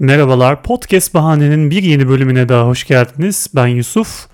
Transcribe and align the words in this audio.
Merhabalar, 0.00 0.62
Podcast 0.62 1.14
Bahane'nin 1.14 1.70
bir 1.70 1.82
yeni 1.82 2.08
bölümüne 2.08 2.48
daha 2.48 2.66
hoş 2.66 2.86
geldiniz. 2.86 3.46
Ben 3.54 3.66
Yusuf. 3.66 4.28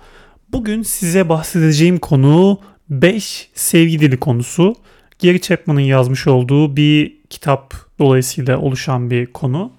Bugün 0.51 0.81
size 0.81 1.29
bahsedeceğim 1.29 1.99
konu 1.99 2.59
5 2.89 3.49
sevgi 3.53 3.99
dili 3.99 4.19
konusu. 4.19 4.75
Gary 5.23 5.39
Chapman'ın 5.39 5.79
yazmış 5.79 6.27
olduğu 6.27 6.75
bir 6.75 7.21
kitap 7.29 7.73
dolayısıyla 7.99 8.57
oluşan 8.57 9.11
bir 9.11 9.25
konu. 9.25 9.71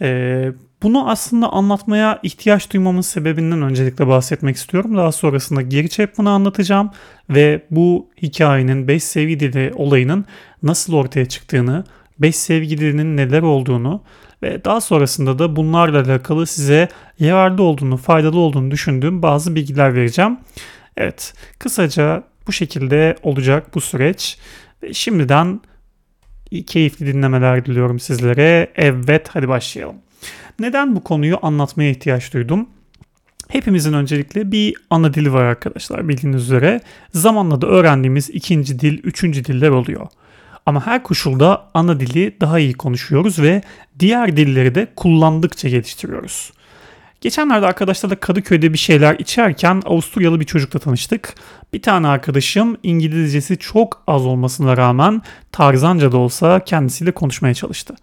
Ee, 0.00 0.52
bunu 0.82 1.10
aslında 1.10 1.52
anlatmaya 1.52 2.20
ihtiyaç 2.22 2.72
duymamın 2.72 3.00
sebebinden 3.00 3.62
öncelikle 3.62 4.06
bahsetmek 4.06 4.56
istiyorum. 4.56 4.96
Daha 4.96 5.12
sonrasında 5.12 5.62
Gary 5.62 5.88
Chapman'ı 5.88 6.30
anlatacağım 6.30 6.90
ve 7.30 7.66
bu 7.70 8.10
hikayenin 8.22 8.88
5 8.88 9.04
sevgi 9.04 9.40
dili 9.40 9.72
olayının 9.76 10.24
nasıl 10.62 10.94
ortaya 10.94 11.26
çıktığını, 11.26 11.84
5 12.18 12.36
sevgi 12.36 12.78
dilinin 12.78 13.16
neler 13.16 13.42
olduğunu 13.42 14.02
ve 14.42 14.64
daha 14.64 14.80
sonrasında 14.80 15.38
da 15.38 15.56
bunlarla 15.56 16.00
alakalı 16.00 16.46
size 16.46 16.88
yararlı 17.18 17.62
olduğunu, 17.62 17.96
faydalı 17.96 18.38
olduğunu 18.38 18.70
düşündüğüm 18.70 19.22
bazı 19.22 19.54
bilgiler 19.54 19.94
vereceğim. 19.94 20.38
Evet, 20.96 21.34
kısaca 21.58 22.22
bu 22.46 22.52
şekilde 22.52 23.16
olacak 23.22 23.74
bu 23.74 23.80
süreç. 23.80 24.38
Ve 24.82 24.94
şimdiden 24.94 25.60
keyifli 26.66 27.06
dinlemeler 27.06 27.64
diliyorum 27.66 28.00
sizlere. 28.00 28.72
Evet, 28.76 29.28
hadi 29.32 29.48
başlayalım. 29.48 29.96
Neden 30.58 30.96
bu 30.96 31.04
konuyu 31.04 31.38
anlatmaya 31.42 31.90
ihtiyaç 31.90 32.34
duydum? 32.34 32.68
Hepimizin 33.48 33.92
öncelikle 33.92 34.52
bir 34.52 34.74
ana 34.90 35.14
dili 35.14 35.32
var 35.32 35.44
arkadaşlar 35.44 36.08
bildiğiniz 36.08 36.42
üzere. 36.42 36.80
Zamanla 37.12 37.60
da 37.60 37.66
öğrendiğimiz 37.66 38.30
ikinci 38.30 38.80
dil, 38.80 38.98
üçüncü 39.04 39.44
diller 39.44 39.68
oluyor. 39.68 40.06
Ama 40.66 40.86
her 40.86 41.02
koşulda 41.02 41.70
ana 41.74 42.00
dili 42.00 42.36
daha 42.40 42.58
iyi 42.58 42.72
konuşuyoruz 42.72 43.38
ve 43.38 43.62
diğer 43.98 44.36
dilleri 44.36 44.74
de 44.74 44.86
kullandıkça 44.96 45.68
geliştiriyoruz. 45.68 46.52
Geçenlerde 47.20 47.66
arkadaşlarla 47.66 48.16
Kadıköy'de 48.16 48.72
bir 48.72 48.78
şeyler 48.78 49.14
içerken 49.18 49.82
Avusturyalı 49.84 50.40
bir 50.40 50.44
çocukla 50.44 50.78
tanıştık. 50.78 51.34
Bir 51.72 51.82
tane 51.82 52.06
arkadaşım 52.06 52.76
İngilizcesi 52.82 53.56
çok 53.56 54.02
az 54.06 54.26
olmasına 54.26 54.76
rağmen 54.76 55.22
tarzanca 55.52 56.12
da 56.12 56.16
olsa 56.16 56.64
kendisiyle 56.64 57.12
konuşmaya 57.12 57.54
çalıştı. 57.54 57.94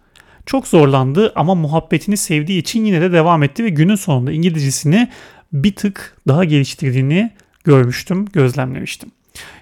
Çok 0.46 0.66
zorlandı 0.66 1.32
ama 1.36 1.54
muhabbetini 1.54 2.16
sevdiği 2.16 2.60
için 2.60 2.84
yine 2.84 3.00
de 3.00 3.12
devam 3.12 3.42
etti 3.42 3.64
ve 3.64 3.68
günün 3.68 3.94
sonunda 3.94 4.32
İngilizcesini 4.32 5.08
bir 5.52 5.76
tık 5.76 6.16
daha 6.28 6.44
geliştirdiğini 6.44 7.30
görmüştüm, 7.64 8.26
gözlemlemiştim. 8.26 9.10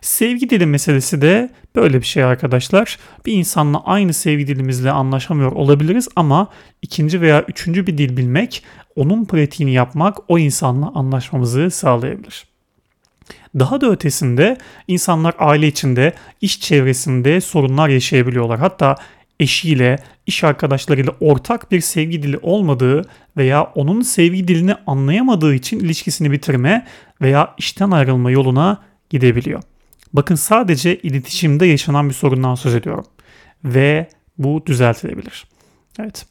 Sevgi 0.00 0.50
dili 0.50 0.66
meselesi 0.66 1.22
de 1.22 1.50
böyle 1.76 2.00
bir 2.00 2.06
şey 2.06 2.24
arkadaşlar. 2.24 2.98
Bir 3.26 3.32
insanla 3.32 3.84
aynı 3.84 4.12
sevgi 4.12 4.46
dilimizle 4.46 4.90
anlaşamıyor 4.90 5.52
olabiliriz 5.52 6.08
ama 6.16 6.48
ikinci 6.82 7.20
veya 7.20 7.44
üçüncü 7.48 7.86
bir 7.86 7.98
dil 7.98 8.16
bilmek, 8.16 8.64
onun 8.96 9.24
pratiğini 9.24 9.72
yapmak 9.72 10.16
o 10.28 10.38
insanla 10.38 10.92
anlaşmamızı 10.94 11.70
sağlayabilir. 11.70 12.46
Daha 13.58 13.80
da 13.80 13.90
ötesinde 13.90 14.56
insanlar 14.88 15.34
aile 15.38 15.66
içinde, 15.66 16.12
iş 16.40 16.60
çevresinde 16.60 17.40
sorunlar 17.40 17.88
yaşayabiliyorlar. 17.88 18.58
Hatta 18.58 18.96
eşiyle, 19.40 19.98
iş 20.26 20.44
arkadaşlarıyla 20.44 21.12
ortak 21.20 21.72
bir 21.72 21.80
sevgi 21.80 22.22
dili 22.22 22.38
olmadığı 22.42 23.02
veya 23.36 23.62
onun 23.62 24.00
sevgi 24.00 24.48
dilini 24.48 24.74
anlayamadığı 24.86 25.54
için 25.54 25.80
ilişkisini 25.80 26.32
bitirme 26.32 26.86
veya 27.22 27.54
işten 27.58 27.90
ayrılma 27.90 28.30
yoluna 28.30 28.82
gidebiliyor. 29.10 29.62
Bakın 30.12 30.34
sadece 30.34 30.98
iletişimde 30.98 31.66
yaşanan 31.66 32.08
bir 32.08 32.14
sorundan 32.14 32.54
söz 32.54 32.74
ediyorum. 32.74 33.04
Ve 33.64 34.08
bu 34.38 34.62
düzeltilebilir. 34.66 35.46
Evet. 36.00 36.26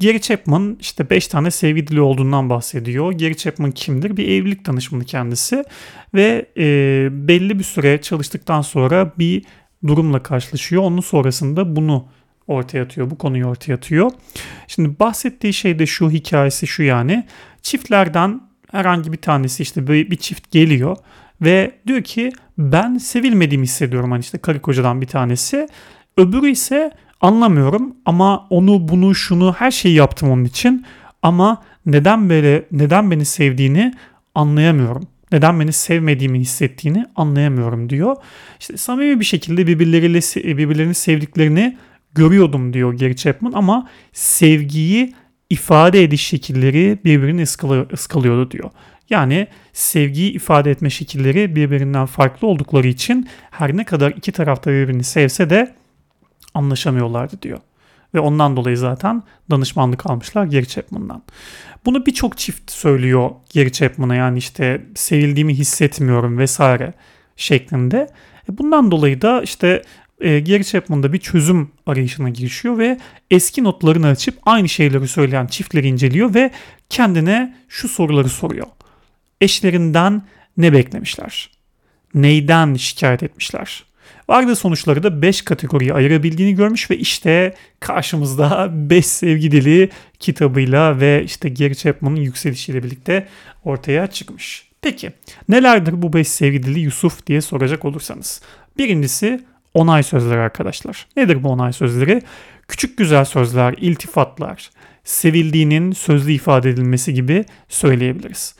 Gary 0.00 0.18
Chapman 0.18 0.76
işte 0.80 1.10
5 1.10 1.28
tane 1.28 1.50
sevgi 1.50 1.86
dili 1.86 2.00
olduğundan 2.00 2.50
bahsediyor. 2.50 3.12
Gary 3.12 3.34
Chapman 3.34 3.70
kimdir? 3.70 4.16
Bir 4.16 4.28
evlilik 4.28 4.66
danışmanı 4.66 5.04
kendisi 5.04 5.64
ve 6.14 6.46
e, 6.56 7.08
belli 7.12 7.58
bir 7.58 7.64
süre 7.64 8.00
çalıştıktan 8.00 8.62
sonra 8.62 9.12
bir 9.18 9.44
durumla 9.86 10.22
karşılaşıyor. 10.22 10.82
Onun 10.82 11.00
sonrasında 11.00 11.76
bunu 11.76 12.08
ortaya 12.46 12.82
atıyor. 12.82 13.10
Bu 13.10 13.18
konuyu 13.18 13.46
ortaya 13.46 13.74
atıyor. 13.74 14.10
Şimdi 14.68 14.98
bahsettiği 15.00 15.52
şey 15.52 15.78
de 15.78 15.86
şu 15.86 16.10
hikayesi 16.10 16.66
şu 16.66 16.82
yani. 16.82 17.26
Çiftlerden 17.62 18.40
herhangi 18.70 19.12
bir 19.12 19.20
tanesi 19.20 19.62
işte 19.62 19.86
bir, 19.86 20.10
bir 20.10 20.16
çift 20.16 20.50
geliyor 20.50 20.96
ve 21.42 21.72
diyor 21.86 22.02
ki 22.02 22.32
ben 22.58 22.98
sevilmediğimi 22.98 23.64
hissediyorum 23.64 24.10
hani 24.10 24.20
işte 24.20 24.38
karı 24.38 24.60
kocadan 24.60 25.00
bir 25.00 25.06
tanesi. 25.06 25.68
Öbürü 26.16 26.50
ise 26.50 26.90
anlamıyorum 27.20 27.96
ama 28.04 28.46
onu 28.50 28.88
bunu 28.88 29.14
şunu 29.14 29.52
her 29.52 29.70
şeyi 29.70 29.94
yaptım 29.94 30.30
onun 30.30 30.44
için 30.44 30.86
ama 31.22 31.62
neden 31.86 32.30
böyle 32.30 32.64
neden 32.72 33.10
beni 33.10 33.24
sevdiğini 33.24 33.94
anlayamıyorum. 34.34 35.02
Neden 35.32 35.60
beni 35.60 35.72
sevmediğimi 35.72 36.40
hissettiğini 36.40 37.06
anlayamıyorum 37.16 37.90
diyor. 37.90 38.16
İşte 38.60 38.76
samimi 38.76 39.20
bir 39.20 39.24
şekilde 39.24 39.66
birbirleriyle 39.66 40.18
birbirlerini 40.56 40.94
sevdiklerini 40.94 41.76
görüyordum 42.14 42.72
diyor 42.72 42.98
Gary 42.98 43.14
Chapman 43.14 43.52
ama 43.52 43.88
sevgiyi 44.12 45.14
ifade 45.50 46.02
ediş 46.02 46.26
şekilleri 46.26 46.98
birbirini 47.04 47.42
ıskalıyordu 47.92 48.50
diyor. 48.50 48.70
Yani 49.10 49.46
sevgiyi 49.72 50.32
ifade 50.32 50.70
etme 50.70 50.90
şekilleri 50.90 51.56
birbirinden 51.56 52.06
farklı 52.06 52.48
oldukları 52.48 52.88
için 52.88 53.28
her 53.50 53.76
ne 53.76 53.84
kadar 53.84 54.10
iki 54.10 54.32
tarafta 54.32 54.70
birbirini 54.70 55.04
sevse 55.04 55.50
de 55.50 55.74
anlaşamıyorlardı 56.54 57.42
diyor. 57.42 57.58
Ve 58.14 58.20
ondan 58.20 58.56
dolayı 58.56 58.76
zaten 58.76 59.22
danışmanlık 59.50 60.06
almışlar 60.10 60.44
Gary 60.44 60.64
Chapman'dan. 60.64 61.22
Bunu 61.84 62.06
birçok 62.06 62.38
çift 62.38 62.70
söylüyor 62.70 63.30
Gary 63.54 63.70
Chapman'a 63.70 64.14
yani 64.14 64.38
işte 64.38 64.86
sevildiğimi 64.94 65.54
hissetmiyorum 65.54 66.38
vesaire 66.38 66.94
şeklinde. 67.36 68.08
E, 68.48 68.58
bundan 68.58 68.90
dolayı 68.90 69.22
da 69.22 69.42
işte 69.42 69.82
e, 70.20 70.40
Gary 70.40 70.62
Chapman 70.62 71.12
bir 71.12 71.18
çözüm 71.18 71.70
arayışına 71.86 72.28
girişiyor 72.28 72.78
ve 72.78 72.98
eski 73.30 73.64
notlarını 73.64 74.06
açıp 74.06 74.38
aynı 74.42 74.68
şeyleri 74.68 75.08
söyleyen 75.08 75.46
çiftleri 75.46 75.88
inceliyor 75.88 76.34
ve 76.34 76.50
kendine 76.90 77.56
şu 77.68 77.88
soruları 77.88 78.28
soruyor 78.28 78.66
eşlerinden 79.40 80.22
ne 80.56 80.72
beklemişler? 80.72 81.50
Neyden 82.14 82.74
şikayet 82.74 83.22
etmişler? 83.22 83.84
Vardığı 84.28 84.56
sonuçları 84.56 85.02
da 85.02 85.22
5 85.22 85.42
kategoriye 85.42 85.92
ayırabildiğini 85.92 86.54
görmüş 86.54 86.90
ve 86.90 86.98
işte 86.98 87.54
karşımızda 87.80 88.68
5 88.90 89.06
sevgi 89.06 89.50
dili 89.50 89.90
kitabıyla 90.18 91.00
ve 91.00 91.22
işte 91.24 91.48
Gary 91.48 91.74
Chapman'ın 91.74 92.16
yükselişiyle 92.16 92.84
birlikte 92.84 93.28
ortaya 93.64 94.06
çıkmış. 94.06 94.68
Peki 94.82 95.10
nelerdir 95.48 96.02
bu 96.02 96.12
5 96.12 96.28
sevgi 96.28 96.62
dili 96.62 96.80
Yusuf 96.80 97.26
diye 97.26 97.40
soracak 97.40 97.84
olursanız. 97.84 98.42
Birincisi 98.78 99.40
onay 99.74 100.02
sözleri 100.02 100.38
arkadaşlar. 100.38 101.06
Nedir 101.16 101.42
bu 101.42 101.48
onay 101.48 101.72
sözleri? 101.72 102.22
Küçük 102.68 102.98
güzel 102.98 103.24
sözler, 103.24 103.74
iltifatlar, 103.78 104.70
sevildiğinin 105.04 105.92
sözlü 105.92 106.32
ifade 106.32 106.70
edilmesi 106.70 107.14
gibi 107.14 107.44
söyleyebiliriz. 107.68 108.54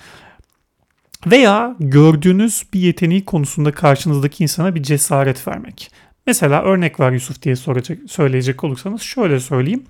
Veya 1.27 1.77
gördüğünüz 1.81 2.67
bir 2.75 2.81
yeteneği 2.81 3.25
konusunda 3.25 3.73
karşınızdaki 3.73 4.43
insana 4.43 4.75
bir 4.75 4.83
cesaret 4.83 5.49
vermek. 5.49 5.91
Mesela 6.27 6.63
örnek 6.63 7.01
var 7.01 7.13
Yusuf 7.13 7.43
diye 7.43 7.57
soracak, 7.57 7.99
söyleyecek 8.09 8.65
olursanız 8.65 9.03
şöyle 9.03 9.41
söyleyeyim. 9.41 9.83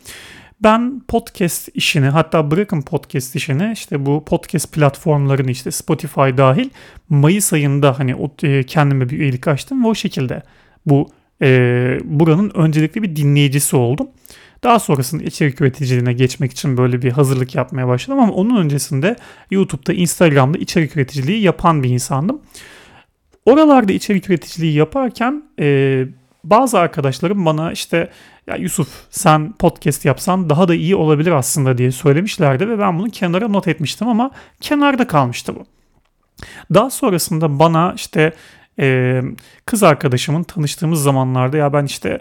Ben 0.63 1.03
podcast 1.09 1.69
işini 1.75 2.07
hatta 2.07 2.51
bırakın 2.51 2.83
podcast 2.83 3.37
işini 3.37 3.73
işte 3.73 4.07
bu 4.07 4.25
podcast 4.25 4.73
platformlarını 4.73 5.51
işte 5.51 5.71
Spotify 5.71 6.21
dahil 6.21 6.71
Mayıs 7.09 7.53
ayında 7.53 7.99
hani 7.99 8.17
e, 8.43 8.63
kendime 8.63 9.09
bir 9.09 9.19
üyelik 9.19 9.49
açtım 9.49 9.85
ve 9.85 9.89
o 9.89 9.95
şekilde 9.95 10.43
bu 10.87 11.11
e, 11.43 11.99
buranın 12.05 12.51
öncelikli 12.55 13.03
bir 13.03 13.17
dinleyicisi 13.17 13.77
oldum. 13.77 14.09
Daha 14.65 14.79
sonrasında 14.79 15.23
içerik 15.23 15.61
üreticiliğine 15.61 16.13
geçmek 16.13 16.53
için 16.53 16.77
böyle 16.77 17.03
bir 17.03 17.13
hazırlık 17.13 17.55
yapmaya 17.55 17.89
başladım 17.89 18.21
ama 18.21 18.33
onun 18.33 18.57
öncesinde 18.57 19.17
YouTube'da, 19.51 19.93
Instagram'da 19.93 20.59
içerik 20.59 20.97
üreticiliği 20.97 21.43
yapan 21.43 21.83
bir 21.83 21.89
insandım. 21.89 22.41
Oralarda 23.47 23.93
içerik 23.93 24.31
üreticiliği 24.31 24.75
yaparken 24.75 25.43
e, 25.61 26.05
bazı 26.45 26.79
arkadaşlarım 26.79 27.47
bana 27.47 27.73
işte 27.73 28.11
ya 28.47 28.57
Yusuf 28.57 28.89
sen 29.11 29.53
podcast 29.53 30.05
yapsan 30.05 30.51
daha 30.51 30.69
da 30.69 30.75
iyi 30.75 30.97
olabilir 30.97 31.31
aslında 31.33 31.79
diye 31.79 31.93
söylemişlerdi 31.93 32.69
ve 32.69 32.79
ben 32.79 32.99
bunu 32.99 33.11
kenara 33.11 33.49
not 33.49 33.69
etmiştim 33.69 34.09
ama 34.09 34.31
kenarda 34.61 35.07
kalmıştı 35.07 35.57
bu. 35.57 35.65
Daha 36.75 36.91
sonrasında 36.91 37.59
bana 37.59 37.93
işte 37.97 38.33
e, 38.79 39.21
kız 39.67 39.83
arkadaşımın 39.83 40.43
tanıştığımız 40.43 41.03
zamanlarda 41.03 41.57
ya 41.57 41.73
ben 41.73 41.85
işte 41.85 42.21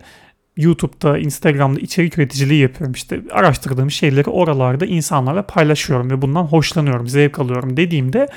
YouTube'da, 0.60 1.18
Instagram'da 1.18 1.80
içerik 1.80 2.18
üreticiliği 2.18 2.62
yapıyorum. 2.62 2.94
İşte 2.94 3.22
araştırdığım 3.32 3.92
şeyleri 3.92 4.30
oralarda 4.30 4.86
insanlarla 4.86 5.44
paylaşıyorum 5.44 6.12
ve 6.12 6.22
bundan 6.22 6.44
hoşlanıyorum, 6.44 7.08
zevk 7.08 7.40
alıyorum 7.40 7.78
dediğimde 7.78 8.28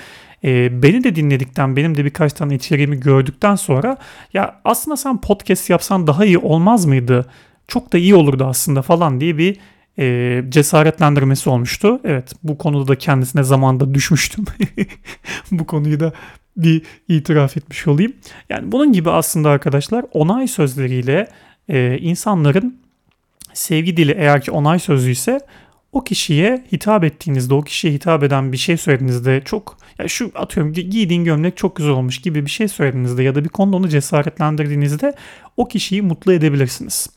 e, 0.45 0.83
beni 0.83 1.05
de 1.05 1.17
dinledikten, 1.17 1.77
benim 1.77 1.97
de 1.97 2.05
birkaç 2.05 2.33
tane 2.33 2.55
içeriğimi 2.55 3.01
gördükten 3.01 3.55
sonra 3.55 3.97
ya 4.33 4.61
aslında 4.65 4.97
sen 4.97 5.21
podcast 5.21 5.71
yapsan 5.71 6.07
daha 6.07 6.25
iyi 6.25 6.39
olmaz 6.39 6.87
mıydı? 6.87 7.27
Çok 7.69 7.93
da 7.93 7.99
iyi 7.99 8.15
olurdu 8.15 8.45
aslında 8.45 8.83
falan 8.83 9.21
diye 9.21 9.39
bir 9.39 9.57
e, 9.99 10.45
cesaretlendirmesi 10.49 11.51
olmuştu. 11.51 12.01
Evet 12.05 12.33
bu 12.43 12.59
konuda 12.59 12.89
da 12.89 12.99
kendisine 12.99 13.43
zamanda 13.43 13.95
düşmüştüm. 13.95 14.45
bu 15.51 15.67
konuyu 15.67 16.01
da 16.01 16.13
bir 16.57 16.83
itiraf 17.09 17.57
etmiş 17.57 17.87
olayım. 17.87 18.13
Yani 18.49 18.73
bunun 18.73 18.93
gibi 18.93 19.11
aslında 19.11 19.51
arkadaşlar 19.51 20.05
onay 20.13 20.49
sözleriyle 20.49 21.29
e, 21.69 21.99
insanların 21.99 22.79
sevgi 23.53 23.97
dili 23.97 24.13
eğer 24.19 24.43
ki 24.43 24.51
onay 24.51 24.79
sözü 24.79 25.11
ise 25.11 25.41
o 25.93 26.05
kişiye 26.05 26.65
hitap 26.73 27.05
ettiğinizde, 27.05 27.55
o 27.55 27.63
kişiye 27.63 27.93
hitap 27.95 28.23
eden 28.23 28.53
bir 28.53 28.57
şey 28.57 28.77
söylediğinizde 28.77 29.43
çok 29.45 29.79
ya 29.99 30.09
şu 30.09 30.33
atıyorum 30.35 30.73
giydiğin 30.73 31.25
gömlek 31.25 31.57
çok 31.57 31.77
güzel 31.77 31.93
olmuş 31.93 32.21
gibi 32.21 32.47
bir 32.47 32.51
şey 32.51 32.69
söylediğinizde 32.69 33.23
ya 33.23 33.35
da 33.35 33.45
bir 33.45 33.49
konuda 33.49 33.77
onu 33.77 33.89
cesaretlendirdiğinizde 33.89 35.15
o 35.57 35.69
kişiyi 35.69 36.03
mutlu 36.03 36.33
edebilirsiniz. 36.33 37.11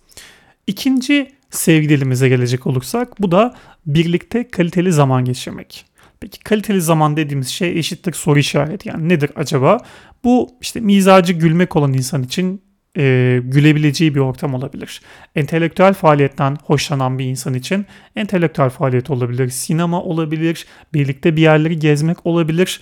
İkinci 0.67 1.31
sevgi 1.49 1.89
dilimize 1.89 2.29
gelecek 2.29 2.67
olursak 2.67 3.21
bu 3.21 3.31
da 3.31 3.55
birlikte 3.85 4.47
kaliteli 4.47 4.93
zaman 4.93 5.25
geçirmek. 5.25 5.85
Peki 6.19 6.39
kaliteli 6.39 6.81
zaman 6.81 7.17
dediğimiz 7.17 7.47
şey 7.47 7.79
eşittir 7.79 8.13
soru 8.13 8.39
işareti. 8.39 8.89
Yani 8.89 9.09
nedir 9.09 9.31
acaba? 9.35 9.77
Bu 10.23 10.49
işte 10.61 10.79
mizacı 10.79 11.33
gülmek 11.33 11.75
olan 11.75 11.93
insan 11.93 12.23
için 12.23 12.61
e, 12.97 13.41
gülebileceği 13.43 14.15
bir 14.15 14.19
ortam 14.19 14.53
olabilir. 14.53 15.01
Entelektüel 15.35 15.93
faaliyetten 15.93 16.57
hoşlanan 16.63 17.19
bir 17.19 17.25
insan 17.25 17.53
için 17.53 17.85
entelektüel 18.15 18.69
faaliyet 18.69 19.09
olabilir, 19.09 19.49
sinema 19.49 20.01
olabilir, 20.01 20.65
birlikte 20.93 21.35
bir 21.35 21.41
yerleri 21.41 21.79
gezmek 21.79 22.25
olabilir. 22.25 22.81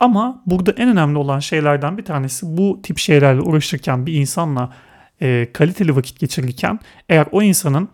Ama 0.00 0.42
burada 0.46 0.72
en 0.72 0.88
önemli 0.88 1.18
olan 1.18 1.38
şeylerden 1.38 1.98
bir 1.98 2.04
tanesi 2.04 2.46
bu 2.46 2.80
tip 2.82 2.98
şeylerle 2.98 3.40
uğraşırken 3.40 4.06
bir 4.06 4.12
insanla 4.12 4.72
e, 5.22 5.48
kaliteli 5.52 5.96
vakit 5.96 6.20
geçirirken 6.20 6.80
eğer 7.08 7.26
o 7.32 7.42
insanın 7.42 7.88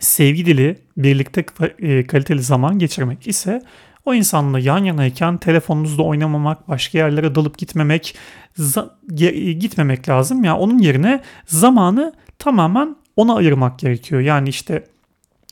sevgi 0.00 0.46
dili 0.46 0.78
birlikte 0.96 1.44
e, 1.78 2.06
kaliteli 2.06 2.42
zaman 2.42 2.78
geçirmek 2.78 3.26
ise 3.26 3.62
o 4.04 4.14
insanla 4.14 4.58
yan 4.58 4.84
yanayken 4.84 5.36
telefonunuzda 5.36 6.02
oynamamak, 6.02 6.68
başka 6.68 6.98
yerlere 6.98 7.34
dalıp 7.34 7.58
gitmemek, 7.58 8.16
gitmemek 9.58 10.08
lazım. 10.08 10.44
Yani 10.44 10.58
onun 10.58 10.78
yerine 10.78 11.20
zamanı 11.46 12.12
tamamen 12.38 12.96
ona 13.16 13.34
ayırmak 13.34 13.78
gerekiyor. 13.78 14.20
Yani 14.20 14.48
işte 14.48 14.84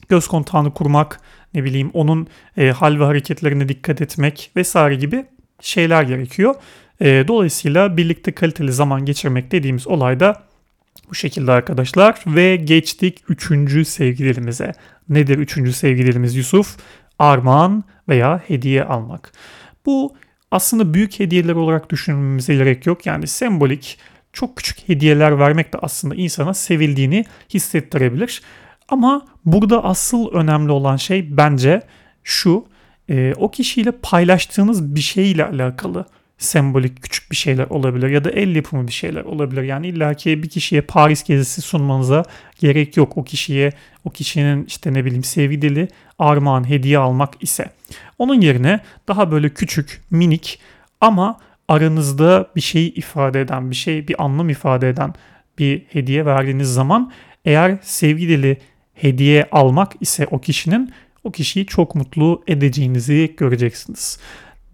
göz 0.08 0.28
kontağını 0.28 0.74
kurmak, 0.74 1.20
ne 1.54 1.64
bileyim 1.64 1.90
onun 1.94 2.26
e, 2.56 2.70
hal 2.70 3.00
ve 3.00 3.04
hareketlerine 3.04 3.68
dikkat 3.68 4.00
etmek 4.00 4.50
vesaire 4.56 4.94
gibi 4.94 5.24
şeyler 5.60 6.02
gerekiyor. 6.02 6.54
E, 7.00 7.24
dolayısıyla 7.28 7.96
birlikte 7.96 8.32
kaliteli 8.32 8.72
zaman 8.72 9.04
geçirmek 9.04 9.52
dediğimiz 9.52 9.86
olayda 9.86 10.45
bu 11.10 11.14
şekilde 11.14 11.52
arkadaşlar 11.52 12.20
ve 12.26 12.56
geçtik 12.56 13.18
üçüncü 13.28 13.84
sevgi 13.84 14.24
dilimize. 14.24 14.72
Nedir 15.08 15.38
üçüncü 15.38 15.72
sevgi 15.72 16.06
dilimiz 16.06 16.36
Yusuf? 16.36 16.76
Armağan 17.18 17.84
veya 18.08 18.42
hediye 18.46 18.84
almak. 18.84 19.32
Bu 19.86 20.16
aslında 20.50 20.94
büyük 20.94 21.20
hediyeler 21.20 21.54
olarak 21.54 21.90
düşünmemize 21.90 22.54
gerek 22.54 22.86
yok. 22.86 23.06
Yani 23.06 23.26
sembolik 23.26 23.98
çok 24.32 24.56
küçük 24.56 24.88
hediyeler 24.88 25.38
vermek 25.38 25.72
de 25.72 25.78
aslında 25.82 26.14
insana 26.14 26.54
sevildiğini 26.54 27.24
hissettirebilir. 27.54 28.42
Ama 28.88 29.26
burada 29.44 29.84
asıl 29.84 30.32
önemli 30.32 30.72
olan 30.72 30.96
şey 30.96 31.36
bence 31.36 31.82
şu. 32.24 32.66
E, 33.10 33.34
o 33.36 33.50
kişiyle 33.50 33.90
paylaştığınız 33.90 34.94
bir 34.94 35.00
şeyle 35.00 35.44
alakalı 35.44 36.06
sembolik 36.38 37.02
küçük 37.02 37.30
bir 37.30 37.36
şeyler 37.36 37.66
olabilir 37.66 38.08
ya 38.08 38.24
da 38.24 38.30
el 38.30 38.56
yapımı 38.56 38.86
bir 38.86 38.92
şeyler 38.92 39.24
olabilir. 39.24 39.62
Yani 39.62 39.88
illaki 39.88 40.42
bir 40.42 40.48
kişiye 40.48 40.80
Paris 40.80 41.24
gezisi 41.24 41.62
sunmanıza 41.62 42.24
gerek 42.58 42.96
yok. 42.96 43.16
O 43.16 43.24
kişiye 43.24 43.72
o 44.04 44.10
kişinin 44.10 44.64
işte 44.64 44.94
ne 44.94 45.04
bileyim 45.04 45.24
sevgi 45.24 45.88
armağan 46.18 46.68
hediye 46.68 46.98
almak 46.98 47.34
ise. 47.40 47.70
Onun 48.18 48.40
yerine 48.40 48.80
daha 49.08 49.30
böyle 49.30 49.48
küçük, 49.48 50.00
minik 50.10 50.60
ama 51.00 51.38
aranızda 51.68 52.50
bir 52.56 52.60
şeyi 52.60 52.94
ifade 52.94 53.40
eden, 53.40 53.70
bir 53.70 53.76
şey, 53.76 54.08
bir 54.08 54.24
anlam 54.24 54.48
ifade 54.48 54.88
eden 54.88 55.14
bir 55.58 55.82
hediye 55.88 56.26
verdiğiniz 56.26 56.74
zaman 56.74 57.12
eğer 57.44 57.78
sevgi 57.82 58.58
hediye 58.94 59.48
almak 59.52 59.92
ise 60.00 60.26
o 60.30 60.40
kişinin 60.40 60.92
o 61.24 61.30
kişiyi 61.30 61.66
çok 61.66 61.94
mutlu 61.94 62.42
edeceğinizi 62.46 63.34
göreceksiniz. 63.36 64.18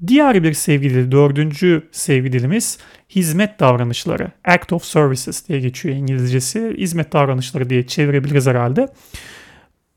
Diğer 0.07 0.43
bir 0.43 0.53
sevgi 0.53 0.91
dili, 0.91 1.13
dördüncü 1.13 1.89
sevgi 1.93 2.33
dilimiz 2.33 2.79
hizmet 3.11 3.61
davranışları. 3.61 4.31
Act 4.45 4.73
of 4.73 4.85
Services 4.85 5.49
diye 5.49 5.61
geçiyor 5.61 5.97
İngilizcesi. 5.97 6.75
Hizmet 6.79 7.13
davranışları 7.13 7.71
diye 7.71 7.87
çevirebiliriz 7.87 8.47
herhalde. 8.47 8.89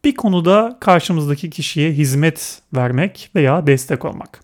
Bir 0.04 0.16
konuda 0.16 0.78
karşımızdaki 0.81 1.50
kişiye 1.50 1.92
hizmet 1.92 2.62
vermek 2.75 3.30
veya 3.36 3.68
destek 3.68 4.06
olmak. 4.06 4.40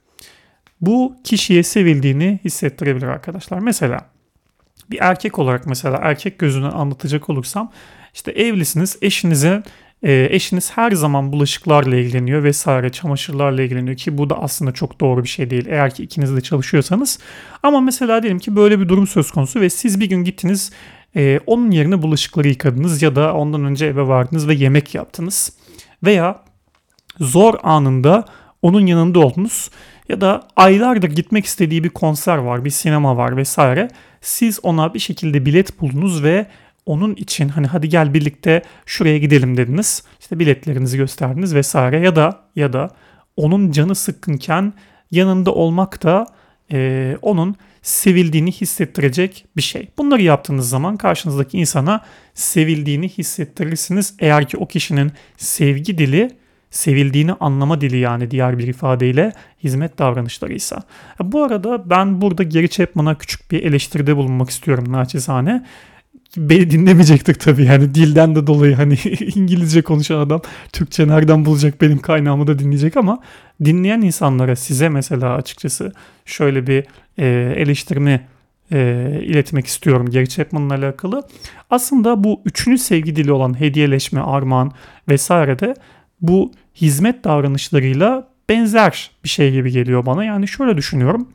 Bu 0.82 1.16
kişiye 1.24 1.64
sevildiğini 1.64 2.40
hissettirebilir 2.46 3.08
arkadaşlar. 3.08 3.60
Mesela 3.60 4.10
bir 4.92 4.98
erkek 5.02 5.40
olarak 5.40 5.66
mesela 5.66 6.00
erkek 6.02 6.40
gözünden 6.40 6.72
anlatacak 6.72 7.30
olursam 7.30 7.72
işte 8.14 8.32
evlisiniz 8.32 8.98
eşinize 9.02 9.64
e, 10.04 10.28
eşiniz 10.32 10.72
her 10.72 10.92
zaman 10.92 11.34
bulaşıklarla 11.34 11.96
ilgileniyor 11.96 12.44
vesaire 12.44 12.90
çamaşırlarla 12.90 13.62
ilgileniyor 13.62 13.98
ki 13.98 14.18
bu 14.18 14.30
da 14.30 14.42
aslında 14.42 14.72
çok 14.72 15.02
doğru 15.02 15.24
bir 15.24 15.30
şey 15.30 15.50
değil 15.50 15.66
eğer 15.70 15.96
ki 15.96 16.04
ikiniz 16.04 16.36
de 16.36 16.42
çalışıyorsanız. 16.42 17.20
Ama 17.64 17.82
mesela 17.82 18.24
diyelim 18.24 18.40
ki 18.40 18.56
böyle 18.56 18.80
bir 18.80 18.90
durum 18.90 19.08
söz 19.08 19.32
konusu 19.32 19.62
ve 19.62 19.70
siz 19.70 20.00
bir 20.00 20.10
gün 20.10 20.24
gittiniz 20.24 20.72
e, 21.16 21.40
onun 21.46 21.72
yerine 21.72 22.02
bulaşıkları 22.02 22.48
yıkadınız 22.48 23.02
ya 23.02 23.16
da 23.16 23.34
ondan 23.34 23.66
önce 23.66 23.86
eve 23.86 24.08
vardınız 24.08 24.48
ve 24.48 24.54
yemek 24.54 24.96
yaptınız. 24.96 25.54
Veya 26.04 26.44
zor 27.20 27.54
anında 27.64 28.26
onun 28.62 28.86
yanında 28.86 29.20
oldunuz 29.20 29.70
ya 30.10 30.22
da 30.22 30.48
aylardır 30.56 31.10
gitmek 31.10 31.46
istediği 31.46 31.84
bir 31.84 31.90
konser 31.90 32.38
var, 32.38 32.66
bir 32.66 32.70
sinema 32.70 33.18
var 33.18 33.38
vesaire. 33.38 33.88
Siz 34.22 34.60
ona 34.64 34.94
bir 34.94 35.00
şekilde 35.00 35.46
bilet 35.46 35.82
buldunuz 35.82 36.24
ve 36.24 36.46
onun 36.86 37.16
için 37.16 37.50
hani 37.50 37.68
hadi 37.68 37.90
gel 37.90 38.14
birlikte 38.14 38.62
şuraya 38.86 39.18
gidelim 39.18 39.58
dediniz. 39.58 40.04
İşte 40.20 40.40
biletlerinizi 40.40 40.98
gösterdiniz 40.98 41.56
vesaire 41.56 42.00
ya 42.00 42.16
da 42.16 42.40
ya 42.56 42.74
da 42.74 42.90
onun 43.36 43.72
canı 43.72 43.96
sıkkınken 43.96 44.74
yanında 45.12 45.54
olmak 45.54 46.04
da 46.04 46.26
e, 46.72 47.18
onun 47.22 47.56
sevildiğini 47.82 48.52
hissettirecek 48.52 49.46
bir 49.58 49.62
şey. 49.62 49.90
Bunları 49.98 50.22
yaptığınız 50.22 50.70
zaman 50.70 50.98
karşınızdaki 50.98 51.58
insana 51.58 52.02
sevildiğini 52.34 53.10
hissettirirsiniz. 53.10 54.16
Eğer 54.20 54.48
ki 54.48 54.58
o 54.58 54.66
kişinin 54.66 55.12
sevgi 55.38 55.98
dili 55.98 56.30
sevildiğini 56.72 57.34
anlama 57.34 57.82
dili 57.82 57.98
yani 57.98 58.32
diğer 58.32 58.58
bir 58.58 58.68
ifadeyle 58.68 59.34
hizmet 59.64 60.00
davranışlarıysa. 60.00 60.84
Bu 61.20 61.44
arada 61.44 61.90
ben 61.90 62.22
burada 62.22 62.44
Gary 62.44 62.68
Chapman'a 62.68 63.18
küçük 63.18 63.52
bir 63.52 63.64
eleştiride 63.64 64.18
bulunmak 64.18 64.50
istiyorum 64.50 64.92
naçizane 64.92 65.66
beni 66.38 66.72
dinlemeyecektik 66.72 67.40
tabii 67.40 67.66
yani 67.66 67.96
dilden 67.96 68.36
de 68.36 68.48
dolayı 68.48 68.76
hani 68.76 68.94
İngilizce 69.36 69.82
konuşan 69.82 70.20
adam 70.20 70.42
Türkçe 70.74 71.08
nereden 71.08 71.46
bulacak 71.46 71.82
benim 71.82 72.00
kaynağımı 72.00 72.48
da 72.48 72.60
dinleyecek 72.60 72.98
ama 72.98 73.20
dinleyen 73.66 74.02
insanlara 74.02 74.56
size 74.56 74.90
mesela 74.90 75.36
açıkçası 75.36 75.94
şöyle 76.26 76.68
bir 76.68 76.86
e, 77.18 77.54
eleştirimi 77.58 78.28
e, 78.72 79.10
iletmek 79.22 79.68
istiyorum 79.68 80.06
Gary 80.12 80.26
Chapman'la 80.26 80.74
alakalı. 80.74 81.28
Aslında 81.70 82.24
bu 82.24 82.42
üçüncü 82.46 82.78
sevgi 82.78 83.16
dili 83.16 83.32
olan 83.32 83.60
hediyeleşme, 83.60 84.20
armağan 84.20 84.72
vesaire 85.10 85.60
de 85.60 85.76
bu 86.22 86.52
hizmet 86.76 87.24
davranışlarıyla 87.24 88.28
benzer 88.50 89.12
bir 89.24 89.30
şey 89.30 89.52
gibi 89.52 89.72
geliyor 89.72 90.06
bana. 90.06 90.24
Yani 90.24 90.48
şöyle 90.48 90.78
düşünüyorum 90.78 91.28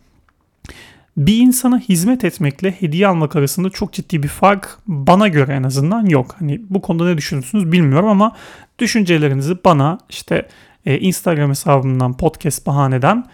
bir 1.16 1.38
insana 1.38 1.78
hizmet 1.78 2.24
etmekle 2.24 2.70
hediye 2.70 3.06
almak 3.06 3.36
arasında 3.36 3.70
çok 3.70 3.92
ciddi 3.92 4.22
bir 4.22 4.28
fark 4.28 4.78
bana 4.86 5.28
göre 5.28 5.52
en 5.52 5.62
azından 5.62 6.06
yok. 6.06 6.36
Hani 6.38 6.60
bu 6.70 6.82
konuda 6.82 7.04
ne 7.04 7.18
düşünüyorsunuz 7.18 7.72
bilmiyorum 7.72 8.08
ama 8.08 8.36
düşüncelerinizi 8.78 9.64
bana 9.64 9.98
işte 10.08 10.48
e, 10.86 10.98
Instagram 10.98 11.50
hesabımdan 11.50 12.16
podcast 12.16 12.66
bahaneden 12.66 13.24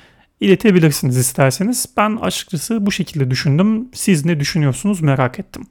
iletebilirsiniz 0.41 1.17
isterseniz. 1.17 1.87
Ben 1.97 2.17
açıkçası 2.17 2.87
bu 2.87 2.93
şekilde 2.93 3.31
düşündüm. 3.31 3.89
Siz 3.93 4.25
ne 4.25 4.41
düşünüyorsunuz 4.41 5.01
merak 5.01 5.39
ettim. 5.39 5.67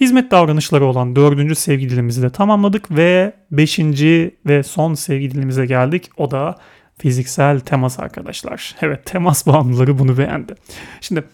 Hizmet 0.00 0.30
davranışları 0.30 0.84
olan 0.84 1.16
dördüncü 1.16 1.54
sevgi 1.54 1.90
dilimizi 1.90 2.22
de 2.22 2.30
tamamladık 2.30 2.90
ve 2.90 3.32
beşinci 3.50 4.36
ve 4.46 4.62
son 4.62 4.94
sevgi 4.94 5.30
dilimize 5.30 5.66
geldik. 5.66 6.10
O 6.16 6.30
da 6.30 6.56
fiziksel 6.98 7.60
temas 7.60 7.98
arkadaşlar. 7.98 8.74
Evet 8.82 9.06
temas 9.06 9.46
bağımlıları 9.46 9.98
bunu 9.98 10.18
beğendi. 10.18 10.54
Şimdi 11.00 11.24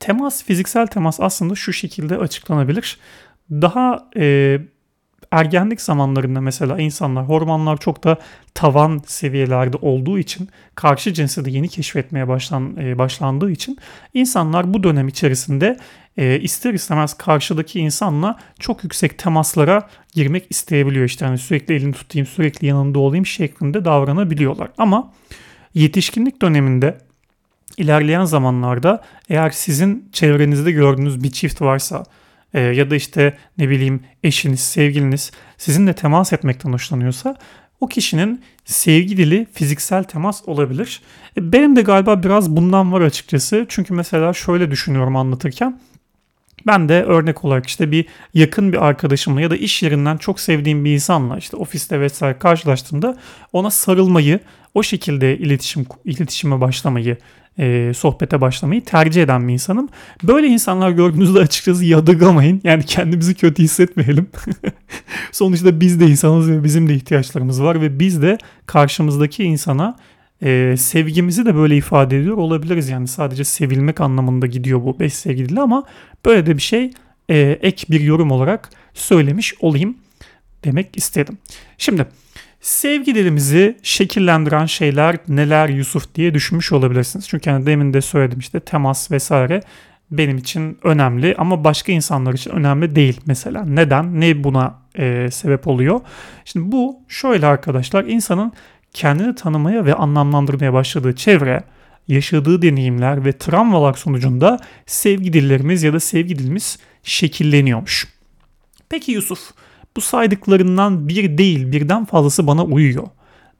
temas, 0.00 0.44
fiziksel 0.44 0.86
temas 0.86 1.20
aslında 1.20 1.54
şu 1.54 1.72
şekilde 1.72 2.16
açıklanabilir. 2.18 2.98
Daha 3.50 4.10
e, 4.16 4.58
ergenlik 5.32 5.80
zamanlarında 5.80 6.40
mesela 6.40 6.78
insanlar 6.78 7.28
hormonlar 7.28 7.76
çok 7.76 8.04
da 8.04 8.18
tavan 8.54 9.02
seviyelerde 9.06 9.76
olduğu 9.76 10.18
için 10.18 10.48
karşı 10.74 11.12
cinsi 11.12 11.44
de 11.44 11.50
yeni 11.50 11.68
keşfetmeye 11.68 12.28
başlan, 12.28 12.76
e, 12.76 12.98
başlandığı 12.98 13.50
için 13.50 13.78
insanlar 14.14 14.74
bu 14.74 14.82
dönem 14.82 15.08
içerisinde 15.08 15.76
e, 16.16 16.40
ister 16.40 16.74
istemez 16.74 17.14
karşıdaki 17.14 17.80
insanla 17.80 18.38
çok 18.58 18.84
yüksek 18.84 19.18
temaslara 19.18 19.88
girmek 20.14 20.46
isteyebiliyor. 20.50 21.04
İşte 21.04 21.26
hani 21.26 21.38
sürekli 21.38 21.74
elini 21.74 21.92
tutayım, 21.92 22.26
sürekli 22.26 22.66
yanında 22.66 22.98
olayım 22.98 23.26
şeklinde 23.26 23.84
davranabiliyorlar. 23.84 24.68
Ama 24.78 25.12
yetişkinlik 25.74 26.42
döneminde 26.42 26.98
ilerleyen 27.76 28.24
zamanlarda 28.24 29.02
eğer 29.28 29.50
sizin 29.50 30.08
çevrenizde 30.12 30.72
gördüğünüz 30.72 31.22
bir 31.22 31.30
çift 31.30 31.62
varsa 31.62 32.04
e, 32.54 32.60
ya 32.60 32.90
da 32.90 32.96
işte 32.96 33.36
ne 33.58 33.68
bileyim 33.68 34.00
eşiniz, 34.22 34.60
sevgiliniz 34.60 35.32
sizinle 35.58 35.92
temas 35.92 36.32
etmekten 36.32 36.72
hoşlanıyorsa 36.72 37.36
o 37.80 37.86
kişinin 37.86 38.42
sevgi 38.64 39.16
dili 39.16 39.46
fiziksel 39.52 40.04
temas 40.04 40.48
olabilir. 40.48 41.02
E, 41.36 41.52
benim 41.52 41.76
de 41.76 41.82
galiba 41.82 42.22
biraz 42.22 42.56
bundan 42.56 42.92
var 42.92 43.00
açıkçası. 43.00 43.66
Çünkü 43.68 43.94
mesela 43.94 44.32
şöyle 44.32 44.70
düşünüyorum 44.70 45.16
anlatırken. 45.16 45.80
Ben 46.66 46.88
de 46.88 47.02
örnek 47.02 47.44
olarak 47.44 47.66
işte 47.66 47.90
bir 47.90 48.06
yakın 48.34 48.72
bir 48.72 48.86
arkadaşımla 48.86 49.40
ya 49.40 49.50
da 49.50 49.56
iş 49.56 49.82
yerinden 49.82 50.16
çok 50.16 50.40
sevdiğim 50.40 50.84
bir 50.84 50.94
insanla 50.94 51.38
işte 51.38 51.56
ofiste 51.56 52.00
vesaire 52.00 52.38
karşılaştığımda 52.38 53.16
ona 53.52 53.70
sarılmayı, 53.70 54.40
o 54.74 54.82
şekilde 54.82 55.38
iletişim 55.38 55.86
iletişime 56.04 56.60
başlamayı 56.60 57.16
e, 57.58 57.92
sohbete 57.94 58.40
başlamayı 58.40 58.84
tercih 58.84 59.22
eden 59.22 59.48
bir 59.48 59.52
insanım. 59.52 59.88
Böyle 60.22 60.46
insanlar 60.46 60.90
gördüğünüzde 60.90 61.38
açıkçası 61.38 61.84
yadırgamayın. 61.84 62.60
Yani 62.64 62.84
kendimizi 62.84 63.34
kötü 63.34 63.62
hissetmeyelim. 63.62 64.26
Sonuçta 65.32 65.80
biz 65.80 66.00
de 66.00 66.06
insanız 66.06 66.50
ve 66.50 66.64
bizim 66.64 66.88
de 66.88 66.94
ihtiyaçlarımız 66.94 67.62
var 67.62 67.80
ve 67.80 67.98
biz 67.98 68.22
de 68.22 68.38
karşımızdaki 68.66 69.44
insana 69.44 69.96
e, 70.42 70.74
sevgimizi 70.78 71.46
de 71.46 71.54
böyle 71.54 71.76
ifade 71.76 72.18
ediyor 72.18 72.36
olabiliriz. 72.36 72.88
Yani 72.88 73.08
sadece 73.08 73.44
sevilmek 73.44 74.00
anlamında 74.00 74.46
gidiyor 74.46 74.84
bu 74.84 75.00
beş 75.00 75.14
sevgili 75.14 75.60
ama 75.60 75.84
böyle 76.24 76.46
de 76.46 76.56
bir 76.56 76.62
şey 76.62 76.90
e, 77.30 77.58
ek 77.62 77.86
bir 77.90 78.00
yorum 78.00 78.30
olarak 78.30 78.70
söylemiş 78.94 79.54
olayım 79.60 79.96
demek 80.64 80.96
istedim. 80.96 81.38
Şimdi 81.78 82.06
Sevgi 82.66 83.14
dilimizi 83.14 83.76
şekillendiren 83.82 84.66
şeyler 84.66 85.16
neler 85.28 85.68
Yusuf 85.68 86.14
diye 86.14 86.34
düşünmüş 86.34 86.72
olabilirsiniz. 86.72 87.28
Çünkü 87.28 87.50
hani 87.50 87.66
demin 87.66 87.94
de 87.94 88.00
söyledim 88.00 88.38
işte 88.38 88.60
temas 88.60 89.10
vesaire 89.10 89.60
benim 90.10 90.38
için 90.38 90.78
önemli 90.84 91.34
ama 91.38 91.64
başka 91.64 91.92
insanlar 91.92 92.34
için 92.34 92.50
önemli 92.50 92.96
değil 92.96 93.20
mesela. 93.26 93.64
Neden? 93.64 94.20
Ne 94.20 94.44
buna 94.44 94.78
e, 94.98 95.28
sebep 95.30 95.66
oluyor? 95.66 96.00
Şimdi 96.44 96.72
bu 96.72 97.00
şöyle 97.08 97.46
arkadaşlar 97.46 98.04
insanın 98.04 98.52
kendini 98.92 99.34
tanımaya 99.34 99.84
ve 99.84 99.94
anlamlandırmaya 99.94 100.72
başladığı 100.72 101.14
çevre, 101.14 101.62
yaşadığı 102.08 102.62
deneyimler 102.62 103.24
ve 103.24 103.32
travmalar 103.32 103.94
sonucunda 103.94 104.58
sevgi 104.86 105.32
dillerimiz 105.32 105.82
ya 105.82 105.92
da 105.92 106.00
sevgi 106.00 106.38
dilimiz 106.38 106.78
şekilleniyormuş. 107.02 108.08
Peki 108.88 109.12
Yusuf, 109.12 109.40
bu 109.96 110.00
saydıklarından 110.00 111.08
bir 111.08 111.38
değil 111.38 111.72
birden 111.72 112.04
fazlası 112.04 112.46
bana 112.46 112.64
uyuyor. 112.64 113.06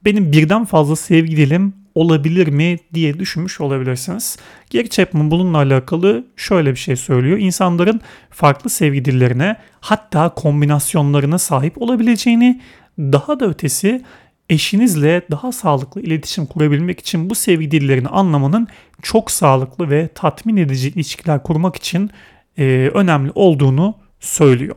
Benim 0.05 0.33
birden 0.33 0.65
fazla 0.65 0.97
sevgi 0.97 1.37
dilim 1.37 1.75
olabilir 1.95 2.49
mi 2.49 2.79
diye 2.95 3.19
düşünmüş 3.19 3.61
olabilirsiniz. 3.61 4.37
Gary 4.73 4.89
Chapman 4.89 5.31
bununla 5.31 5.59
alakalı 5.59 6.27
şöyle 6.37 6.71
bir 6.71 6.77
şey 6.77 6.97
söylüyor. 6.97 7.39
İnsanların 7.39 8.01
farklı 8.31 8.71
sevgi 8.71 9.05
dillerine 9.05 9.57
hatta 9.81 10.29
kombinasyonlarına 10.29 11.39
sahip 11.39 11.83
olabileceğini 11.83 12.61
daha 12.99 13.41
da 13.41 13.47
ötesi 13.47 14.03
eşinizle 14.51 15.23
daha 15.31 15.53
sağlıklı 15.53 16.01
iletişim 16.01 16.47
kurabilmek 16.47 17.01
için 17.01 17.31
bu 17.31 17.35
sevgi 17.35 17.71
dillerini 17.71 18.09
anlamanın 18.09 18.69
çok 19.03 19.31
sağlıklı 19.31 19.91
ve 19.91 20.09
tatmin 20.15 20.57
edici 20.57 20.89
ilişkiler 20.89 21.43
kurmak 21.43 21.77
için 21.77 22.11
e, 22.59 22.91
önemli 22.95 23.33
olduğunu 23.35 23.95
söylüyor. 24.21 24.77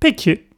Peki 0.00 0.51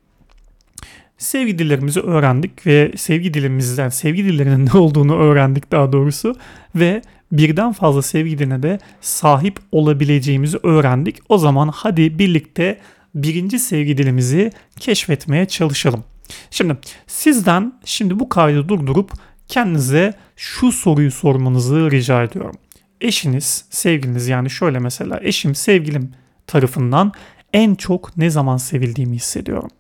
sevgi 1.25 1.59
dillerimizi 1.59 2.01
öğrendik 2.01 2.67
ve 2.67 2.93
sevgi 2.97 3.35
dilimizden 3.35 3.89
sevgi 3.89 4.25
dillerinin 4.25 4.67
ne 4.75 4.79
olduğunu 4.79 5.17
öğrendik 5.17 5.73
daha 5.73 5.93
doğrusu 5.93 6.37
ve 6.75 7.03
birden 7.33 7.73
fazla 7.73 8.03
sevgi 8.03 8.39
diline 8.39 8.63
de 8.63 8.79
sahip 9.01 9.59
olabileceğimizi 9.73 10.59
öğrendik. 10.63 11.19
O 11.29 11.39
zaman 11.39 11.69
hadi 11.75 12.19
birlikte 12.19 12.79
birinci 13.15 13.59
sevgi 13.59 13.99
dilimizi 13.99 14.53
keşfetmeye 14.81 15.47
çalışalım. 15.47 16.05
Şimdi 16.51 16.77
sizden 17.07 17.73
şimdi 17.85 18.19
bu 18.19 18.29
kaydı 18.29 18.69
durdurup 18.69 19.13
kendinize 19.49 20.15
şu 20.37 20.73
soruyu 20.73 21.11
sormanızı 21.11 21.91
rica 21.91 22.23
ediyorum. 22.23 22.57
Eşiniz, 23.01 23.65
sevgiliniz 23.71 24.29
yani 24.29 24.51
şöyle 24.51 24.79
mesela 24.79 25.21
eşim, 25.23 25.55
sevgilim 25.55 26.13
tarafından 26.47 27.13
en 27.53 27.75
çok 27.75 28.17
ne 28.17 28.31
zaman 28.31 28.57
sevildiğimi 28.57 29.17
hissediyorum 29.17 29.71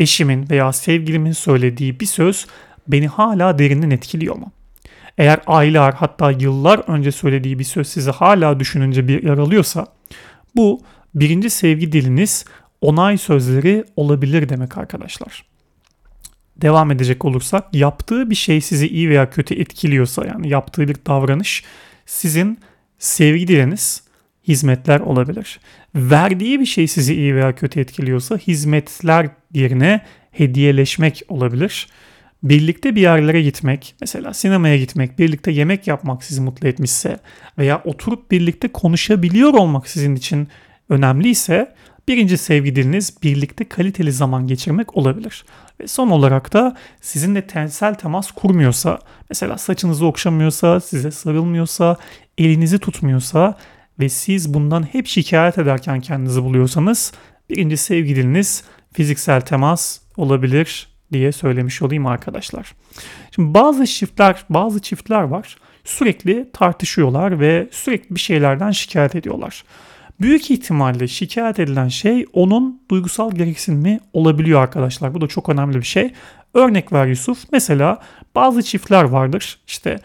eşimin 0.00 0.50
veya 0.50 0.72
sevgilimin 0.72 1.32
söylediği 1.32 2.00
bir 2.00 2.06
söz 2.06 2.46
beni 2.88 3.08
hala 3.08 3.58
derinden 3.58 3.90
etkiliyor 3.90 4.36
mu? 4.36 4.52
Eğer 5.18 5.40
aylar 5.46 5.94
hatta 5.94 6.30
yıllar 6.30 6.78
önce 6.86 7.12
söylediği 7.12 7.58
bir 7.58 7.64
söz 7.64 7.88
sizi 7.88 8.10
hala 8.10 8.60
düşününce 8.60 9.08
bir 9.08 9.22
yaralıyorsa 9.22 9.86
bu 10.56 10.80
birinci 11.14 11.50
sevgi 11.50 11.92
diliniz 11.92 12.44
onay 12.80 13.18
sözleri 13.18 13.84
olabilir 13.96 14.48
demek 14.48 14.78
arkadaşlar. 14.78 15.44
Devam 16.56 16.90
edecek 16.90 17.24
olursak 17.24 17.74
yaptığı 17.74 18.30
bir 18.30 18.34
şey 18.34 18.60
sizi 18.60 18.88
iyi 18.88 19.10
veya 19.10 19.30
kötü 19.30 19.54
etkiliyorsa 19.54 20.26
yani 20.26 20.48
yaptığı 20.48 20.88
bir 20.88 20.96
davranış 21.06 21.64
sizin 22.06 22.58
sevgi 22.98 23.48
diliniz 23.48 24.02
hizmetler 24.50 25.00
olabilir. 25.00 25.60
Verdiği 25.94 26.60
bir 26.60 26.66
şey 26.66 26.88
sizi 26.88 27.14
iyi 27.14 27.34
veya 27.34 27.54
kötü 27.54 27.80
etkiliyorsa 27.80 28.36
hizmetler 28.36 29.28
yerine 29.52 30.00
hediyeleşmek 30.30 31.22
olabilir. 31.28 31.88
Birlikte 32.42 32.94
bir 32.94 33.00
yerlere 33.00 33.42
gitmek, 33.42 33.94
mesela 34.00 34.34
sinemaya 34.34 34.76
gitmek, 34.76 35.18
birlikte 35.18 35.50
yemek 35.50 35.86
yapmak 35.86 36.24
sizi 36.24 36.40
mutlu 36.40 36.68
etmişse 36.68 37.18
veya 37.58 37.82
oturup 37.84 38.30
birlikte 38.30 38.68
konuşabiliyor 38.68 39.54
olmak 39.54 39.88
sizin 39.88 40.16
için 40.16 40.48
önemliyse 40.88 41.74
birinci 42.08 42.38
sevgi 42.38 42.76
diliniz 42.76 43.22
birlikte 43.22 43.68
kaliteli 43.68 44.12
zaman 44.12 44.46
geçirmek 44.46 44.96
olabilir. 44.96 45.44
Ve 45.80 45.86
son 45.86 46.10
olarak 46.10 46.52
da 46.52 46.76
sizinle 47.00 47.46
tensel 47.46 47.94
temas 47.94 48.30
kurmuyorsa, 48.30 48.98
mesela 49.28 49.58
saçınızı 49.58 50.06
okşamıyorsa, 50.06 50.80
size 50.80 51.10
sarılmıyorsa, 51.10 51.96
elinizi 52.38 52.78
tutmuyorsa 52.78 53.56
ve 54.00 54.08
siz 54.08 54.54
bundan 54.54 54.82
hep 54.82 55.06
şikayet 55.06 55.58
ederken 55.58 56.00
kendinizi 56.00 56.42
buluyorsanız 56.42 57.12
birinci 57.50 57.76
sevgi 57.76 58.16
diliniz 58.16 58.64
fiziksel 58.92 59.40
temas 59.40 60.00
olabilir 60.16 60.88
diye 61.12 61.32
söylemiş 61.32 61.82
olayım 61.82 62.06
arkadaşlar. 62.06 62.74
Şimdi 63.34 63.54
bazı 63.54 63.86
çiftler, 63.86 64.44
bazı 64.50 64.80
çiftler 64.80 65.22
var. 65.22 65.56
Sürekli 65.84 66.50
tartışıyorlar 66.52 67.40
ve 67.40 67.68
sürekli 67.70 68.14
bir 68.14 68.20
şeylerden 68.20 68.70
şikayet 68.70 69.14
ediyorlar. 69.14 69.64
Büyük 70.20 70.50
ihtimalle 70.50 71.08
şikayet 71.08 71.58
edilen 71.58 71.88
şey 71.88 72.26
onun 72.32 72.82
duygusal 72.90 73.32
gereksinimi 73.32 74.00
olabiliyor 74.12 74.62
arkadaşlar. 74.62 75.14
Bu 75.14 75.20
da 75.20 75.26
çok 75.26 75.48
önemli 75.48 75.78
bir 75.78 75.86
şey. 75.86 76.12
Örnek 76.54 76.92
ver 76.92 77.06
Yusuf. 77.06 77.44
Mesela 77.52 77.98
bazı 78.34 78.62
çiftler 78.62 79.04
vardır. 79.04 79.58
İşte 79.66 80.00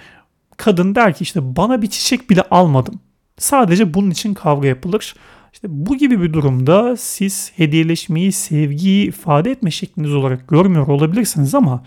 kadın 0.57 0.95
der 0.95 1.13
ki 1.13 1.23
işte 1.23 1.55
bana 1.55 1.81
bir 1.81 1.87
çiçek 1.87 2.29
bile 2.29 2.41
almadın. 2.51 2.99
Sadece 3.37 3.93
bunun 3.93 4.11
için 4.11 4.33
kavga 4.33 4.67
yapılır. 4.67 5.15
İşte 5.53 5.67
bu 5.71 5.97
gibi 5.97 6.21
bir 6.21 6.33
durumda 6.33 6.97
siz 6.97 7.51
hediyeleşmeyi 7.55 8.31
sevgiyi 8.31 9.07
ifade 9.07 9.51
etme 9.51 9.71
şekliniz 9.71 10.13
olarak 10.13 10.47
görmüyor 10.47 10.87
olabilirsiniz 10.87 11.55
ama 11.55 11.83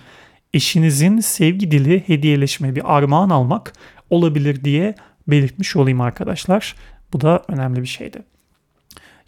eşinizin 0.54 1.20
sevgi 1.20 1.70
dili 1.70 2.02
hediyeleşme 2.06 2.76
bir 2.76 2.96
armağan 2.96 3.30
almak 3.30 3.72
olabilir 4.10 4.64
diye 4.64 4.94
belirtmiş 5.28 5.76
olayım 5.76 6.00
arkadaşlar. 6.00 6.74
Bu 7.12 7.20
da 7.20 7.44
önemli 7.48 7.82
bir 7.82 7.86
şeydi. 7.86 8.22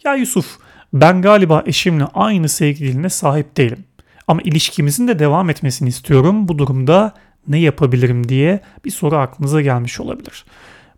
Ya 0.03 0.15
Yusuf 0.15 0.57
ben 0.93 1.21
galiba 1.21 1.63
eşimle 1.65 2.05
aynı 2.05 2.49
sevgi 2.49 2.79
diline 2.79 3.09
sahip 3.09 3.57
değilim. 3.57 3.83
Ama 4.27 4.41
ilişkimizin 4.41 5.07
de 5.07 5.19
devam 5.19 5.49
etmesini 5.49 5.89
istiyorum. 5.89 6.47
Bu 6.47 6.57
durumda 6.57 7.13
ne 7.47 7.59
yapabilirim 7.59 8.29
diye 8.29 8.59
bir 8.85 8.91
soru 8.91 9.15
aklınıza 9.15 9.61
gelmiş 9.61 9.99
olabilir. 9.99 10.45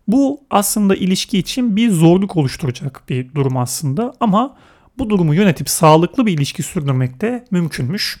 Bu 0.08 0.40
aslında 0.50 0.96
ilişki 0.96 1.38
için 1.38 1.76
bir 1.76 1.90
zorluk 1.90 2.36
oluşturacak 2.36 3.02
bir 3.08 3.34
durum 3.34 3.56
aslında 3.56 4.14
ama 4.20 4.56
bu 4.98 5.10
durumu 5.10 5.34
yönetip 5.34 5.68
sağlıklı 5.68 6.26
bir 6.26 6.32
ilişki 6.32 6.62
sürdürmek 6.62 7.20
de 7.20 7.44
mümkünmüş. 7.50 8.20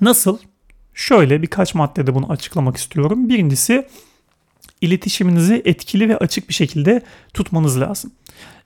Nasıl? 0.00 0.38
Şöyle 0.94 1.42
birkaç 1.42 1.74
maddede 1.74 2.14
bunu 2.14 2.32
açıklamak 2.32 2.76
istiyorum. 2.76 3.28
Birincisi 3.28 3.86
iletişiminizi 4.80 5.62
etkili 5.64 6.08
ve 6.08 6.16
açık 6.16 6.48
bir 6.48 6.54
şekilde 6.54 7.02
tutmanız 7.34 7.80
lazım. 7.80 8.12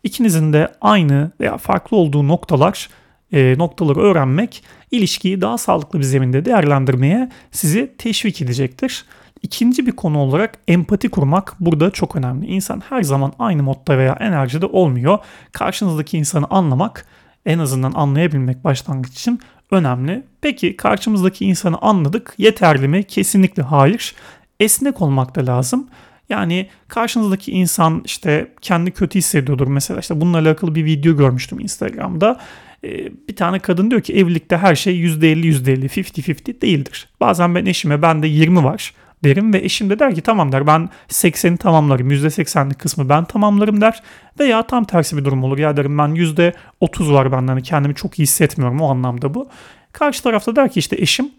İkinizin 0.02 0.52
de 0.52 0.74
aynı 0.80 1.30
veya 1.40 1.58
farklı 1.58 1.96
olduğu 1.96 2.28
noktalar 2.28 2.88
e, 3.32 3.58
noktaları 3.58 4.00
öğrenmek 4.00 4.64
ilişkiyi 4.90 5.40
daha 5.40 5.58
sağlıklı 5.58 5.98
bir 5.98 6.04
zeminde 6.04 6.44
değerlendirmeye 6.44 7.30
sizi 7.50 7.94
teşvik 7.98 8.42
edecektir. 8.42 9.04
İkinci 9.42 9.86
bir 9.86 9.92
konu 9.92 10.18
olarak 10.18 10.58
empati 10.68 11.08
kurmak 11.08 11.56
burada 11.60 11.90
çok 11.90 12.16
önemli. 12.16 12.46
İnsan 12.46 12.82
her 12.88 13.02
zaman 13.02 13.32
aynı 13.38 13.62
modda 13.62 13.98
veya 13.98 14.16
enerjide 14.20 14.66
olmuyor. 14.66 15.18
Karşınızdaki 15.52 16.18
insanı 16.18 16.46
anlamak, 16.50 17.06
en 17.46 17.58
azından 17.58 17.92
anlayabilmek 17.92 18.64
başlangıç 18.64 19.12
için 19.12 19.40
önemli. 19.70 20.22
Peki 20.40 20.76
karşımızdaki 20.76 21.44
insanı 21.44 21.78
anladık. 21.78 22.34
Yeterli 22.38 22.88
mi? 22.88 23.04
Kesinlikle 23.04 23.62
hayır. 23.62 24.14
Esnek 24.60 25.02
olmak 25.02 25.36
da 25.36 25.46
lazım. 25.46 25.88
Yani 26.28 26.68
karşınızdaki 26.88 27.52
insan 27.52 28.02
işte 28.04 28.52
kendi 28.60 28.90
kötü 28.90 29.18
hissediyordur 29.18 29.66
mesela 29.66 30.00
işte 30.00 30.20
bununla 30.20 30.38
alakalı 30.38 30.74
bir 30.74 30.84
video 30.84 31.16
görmüştüm 31.16 31.60
Instagram'da. 31.60 32.40
Ee, 32.84 33.12
bir 33.28 33.36
tane 33.36 33.58
kadın 33.58 33.90
diyor 33.90 34.00
ki 34.00 34.14
evlilikte 34.14 34.56
her 34.56 34.74
şey 34.74 35.00
%50 35.00 35.46
%50 35.46 35.86
50-50 35.86 36.60
değildir. 36.60 37.08
Bazen 37.20 37.54
ben 37.54 37.66
eşime 37.66 38.02
bende 38.02 38.26
20 38.26 38.64
var 38.64 38.92
derim 39.25 39.52
ve 39.52 39.58
eşim 39.58 39.90
de 39.90 39.99
der 39.99 40.14
ki 40.14 40.20
tamam 40.20 40.52
der 40.52 40.66
ben 40.66 40.88
80'i 41.08 41.56
tamamlarım 41.56 42.11
%80'lik 42.11 42.78
kısmı 42.78 43.08
ben 43.08 43.25
tamamlarım 43.25 43.80
der. 43.80 44.02
Veya 44.40 44.62
tam 44.62 44.85
tersi 44.85 45.16
bir 45.16 45.25
durum 45.25 45.44
olur 45.44 45.58
ya 45.58 45.76
derim 45.76 45.99
ben 45.99 46.08
%30 46.08 47.12
var 47.12 47.32
benden 47.32 47.49
hani 47.49 47.62
kendimi 47.62 47.94
çok 47.94 48.18
iyi 48.18 48.23
hissetmiyorum 48.23 48.80
o 48.80 48.90
anlamda 48.90 49.35
bu. 49.35 49.49
Karşı 49.92 50.23
tarafta 50.23 50.56
der 50.56 50.73
ki 50.73 50.78
işte 50.78 50.96
eşim 50.96 51.30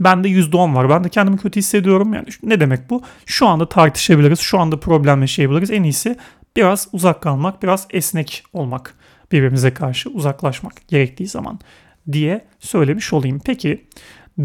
Bende 0.00 0.28
%10 0.28 0.74
var. 0.74 0.90
Ben 0.90 1.04
de 1.04 1.08
kendimi 1.08 1.38
kötü 1.38 1.58
hissediyorum. 1.58 2.14
Yani 2.14 2.26
ne 2.42 2.60
demek 2.60 2.90
bu? 2.90 3.02
Şu 3.26 3.46
anda 3.46 3.68
tartışabiliriz. 3.68 4.40
Şu 4.40 4.58
anda 4.58 4.80
problem 4.80 5.20
yaşayabiliriz. 5.20 5.70
En 5.70 5.82
iyisi 5.82 6.16
biraz 6.56 6.88
uzak 6.92 7.22
kalmak, 7.22 7.62
biraz 7.62 7.86
esnek 7.90 8.44
olmak. 8.52 8.94
Birbirimize 9.32 9.74
karşı 9.74 10.10
uzaklaşmak 10.10 10.88
gerektiği 10.88 11.26
zaman 11.26 11.58
diye 12.12 12.46
söylemiş 12.60 13.12
olayım. 13.12 13.40
Peki 13.44 13.86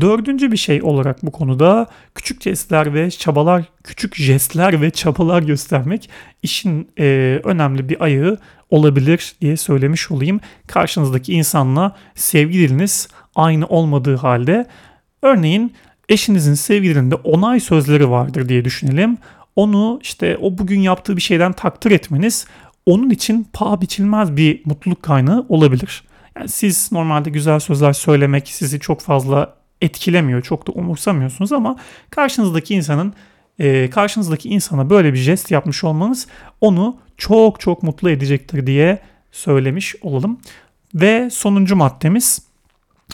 dördüncü 0.02 0.52
bir 0.52 0.58
şey 0.58 0.84
olarak 0.84 1.26
bu 1.26 1.32
konuda 1.32 1.88
küçük 2.16 2.42
jestler 2.42 2.94
ve 2.94 3.12
çabalar, 3.12 3.64
küçük 3.84 4.16
jestler 4.16 4.82
ve 4.82 4.92
çabalar 4.92 5.42
göstermek 5.42 6.10
işin 6.44 6.88
e, 7.00 7.40
önemli 7.44 7.90
bir 7.90 8.04
ayağı 8.04 8.38
olabilir 8.70 9.36
diye 9.42 9.58
söylemiş 9.58 10.12
olayım. 10.12 10.40
Karşınızdaki 10.68 11.34
insanla 11.34 11.96
sevgi 12.16 12.60
diliniz 12.60 13.08
aynı 13.36 13.66
olmadığı 13.66 14.16
halde 14.16 14.68
Örneğin 15.22 15.74
eşinizin 16.10 16.54
sevgililerinde 16.54 17.16
onay 17.16 17.60
sözleri 17.60 18.10
vardır 18.10 18.50
diye 18.50 18.66
düşünelim. 18.66 19.18
Onu 19.56 20.00
işte 20.02 20.38
o 20.42 20.58
bugün 20.58 20.80
yaptığı 20.80 21.18
bir 21.18 21.22
şeyden 21.22 21.54
takdir 21.54 21.92
etmeniz 21.92 22.48
onun 22.86 23.10
için 23.10 23.48
paha 23.54 23.82
biçilmez 23.82 24.36
bir 24.38 24.62
mutluluk 24.66 25.04
kaynağı 25.04 25.46
olabilir. 25.50 26.04
Yani 26.38 26.50
siz 26.50 26.92
normalde 26.92 27.30
güzel 27.30 27.60
sözler 27.60 27.94
söylemek 27.94 28.48
sizi 28.48 28.80
çok 28.80 29.02
fazla 29.02 29.54
etkilemiyor, 29.82 30.42
çok 30.42 30.68
da 30.68 30.72
umursamıyorsunuz 30.72 31.52
ama 31.52 31.76
karşınızdaki 32.10 32.74
insanın 32.74 33.14
e, 33.60 33.90
karşınızdaki 33.90 34.50
insana 34.50 34.90
böyle 34.90 35.14
bir 35.14 35.18
jest 35.18 35.52
yapmış 35.52 35.84
olmanız 35.84 36.28
onu 36.62 36.98
çok 37.18 37.60
çok 37.60 37.84
mutlu 37.84 38.10
edecektir 38.10 38.68
diye 38.68 39.00
söylemiş 39.32 39.96
olalım. 40.02 40.40
Ve 40.96 41.30
sonuncu 41.30 41.76
maddemiz 41.76 42.42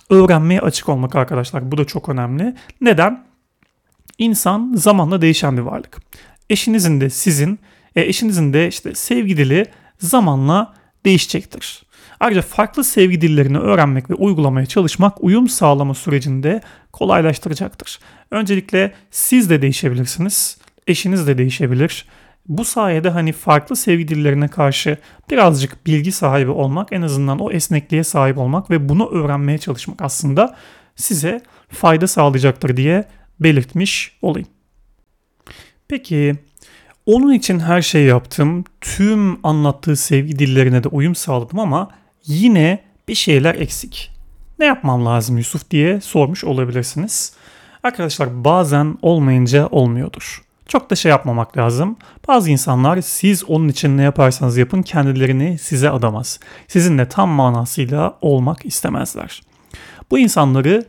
öğrenmeye 0.10 0.62
açık 0.62 0.90
olmak 0.90 1.16
arkadaşlar. 1.16 1.72
Bu 1.72 1.78
da 1.78 1.86
çok 1.86 2.10
önemli. 2.10 2.56
Neden? 2.82 3.26
İnsan 4.18 4.74
zamanla 4.76 5.22
değişen 5.22 5.58
bir 5.58 5.62
varlık. 5.62 5.98
Eşinizin 6.50 7.02
de 7.02 7.10
sizin, 7.10 7.60
e, 7.96 8.02
eşinizin 8.02 8.54
de 8.54 8.68
işte 8.68 8.96
sevgi 8.96 9.38
dili 9.38 9.66
zamanla 10.00 10.74
değişecektir. 11.06 11.84
Ayrıca 12.20 12.42
farklı 12.42 12.84
sevgi 12.84 13.22
dillerini 13.22 13.58
öğrenmek 13.58 14.10
ve 14.10 14.14
uygulamaya 14.14 14.66
çalışmak 14.66 15.24
uyum 15.24 15.48
sağlama 15.50 15.94
sürecinde 15.94 16.62
kolaylaştıracaktır. 16.92 18.00
Öncelikle 18.32 18.94
siz 19.12 19.50
de 19.50 19.62
değişebilirsiniz, 19.62 20.58
eşiniz 20.88 21.28
de 21.28 21.38
değişebilir. 21.38 22.06
Bu 22.48 22.66
sayede 22.66 23.10
hani 23.10 23.32
farklı 23.32 23.76
sevgi 23.76 24.08
dillerine 24.08 24.48
karşı 24.48 24.98
birazcık 25.32 25.86
bilgi 25.86 26.12
sahibi 26.12 26.52
olmak, 26.52 26.94
en 26.94 27.02
azından 27.02 27.40
o 27.40 27.52
esnekliğe 27.52 28.04
sahip 28.04 28.38
olmak 28.38 28.70
ve 28.72 28.90
bunu 28.90 29.10
öğrenmeye 29.10 29.58
çalışmak 29.58 30.02
aslında 30.02 30.56
size 30.96 31.42
fayda 31.70 32.08
sağlayacaktır 32.08 32.78
diye 32.78 33.04
belirtmiş 33.40 34.18
olayım. 34.22 34.48
Peki 35.88 36.36
onun 37.06 37.34
için 37.34 37.60
her 37.60 37.82
şey 37.82 38.04
yaptım. 38.04 38.64
Tüm 38.82 39.46
anlattığı 39.46 39.96
sevgi 39.96 40.40
dillerine 40.40 40.84
de 40.84 40.88
uyum 40.88 41.16
sağladım 41.16 41.60
ama 41.60 41.90
yine 42.28 42.80
bir 43.08 43.16
şeyler 43.16 43.56
eksik. 43.56 44.12
Ne 44.60 44.66
yapmam 44.66 45.06
lazım 45.06 45.38
Yusuf 45.38 45.72
diye 45.72 46.02
sormuş 46.02 46.44
olabilirsiniz. 46.44 47.34
Arkadaşlar 47.84 48.44
bazen 48.44 48.98
olmayınca 49.02 49.68
olmuyordur. 49.68 50.44
Çok 50.68 50.90
da 50.90 50.96
şey 50.96 51.10
yapmamak 51.10 51.58
lazım. 51.58 51.98
Bazı 52.28 52.50
insanlar 52.50 53.02
siz 53.02 53.44
onun 53.44 53.68
için 53.68 53.98
ne 53.98 54.04
yaparsanız 54.04 54.58
yapın 54.58 54.82
kendilerini 54.82 55.58
size 55.58 55.90
adamaz. 55.90 56.40
Sizinle 56.68 57.10
tam 57.10 57.30
manasıyla 57.30 58.18
olmak 58.22 58.66
istemezler. 58.66 59.42
Bu 60.12 60.20
insanları 60.20 60.86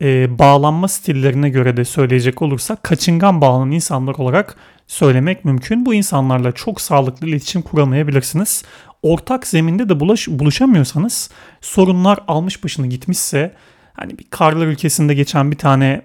e, 0.00 0.38
bağlanma 0.38 0.88
stillerine 0.88 1.48
göre 1.48 1.76
de 1.76 1.84
söyleyecek 1.84 2.42
olursak 2.42 2.82
kaçıngan 2.82 3.40
bağlanan 3.40 3.70
insanlar 3.70 4.14
olarak 4.14 4.56
söylemek 4.86 5.44
mümkün. 5.44 5.86
Bu 5.86 5.94
insanlarla 5.94 6.52
çok 6.52 6.80
sağlıklı 6.80 7.28
iletişim 7.28 7.62
kuramayabilirsiniz. 7.62 8.64
Ortak 9.02 9.46
zeminde 9.46 9.88
de 9.88 10.00
bulaş, 10.00 10.28
buluşamıyorsanız 10.28 11.30
sorunlar 11.60 12.18
almış 12.28 12.64
başını 12.64 12.86
gitmişse 12.86 13.54
hani 13.92 14.18
bir 14.18 14.24
karlar 14.30 14.66
ülkesinde 14.66 15.14
geçen 15.14 15.50
bir 15.50 15.58
tane 15.58 16.02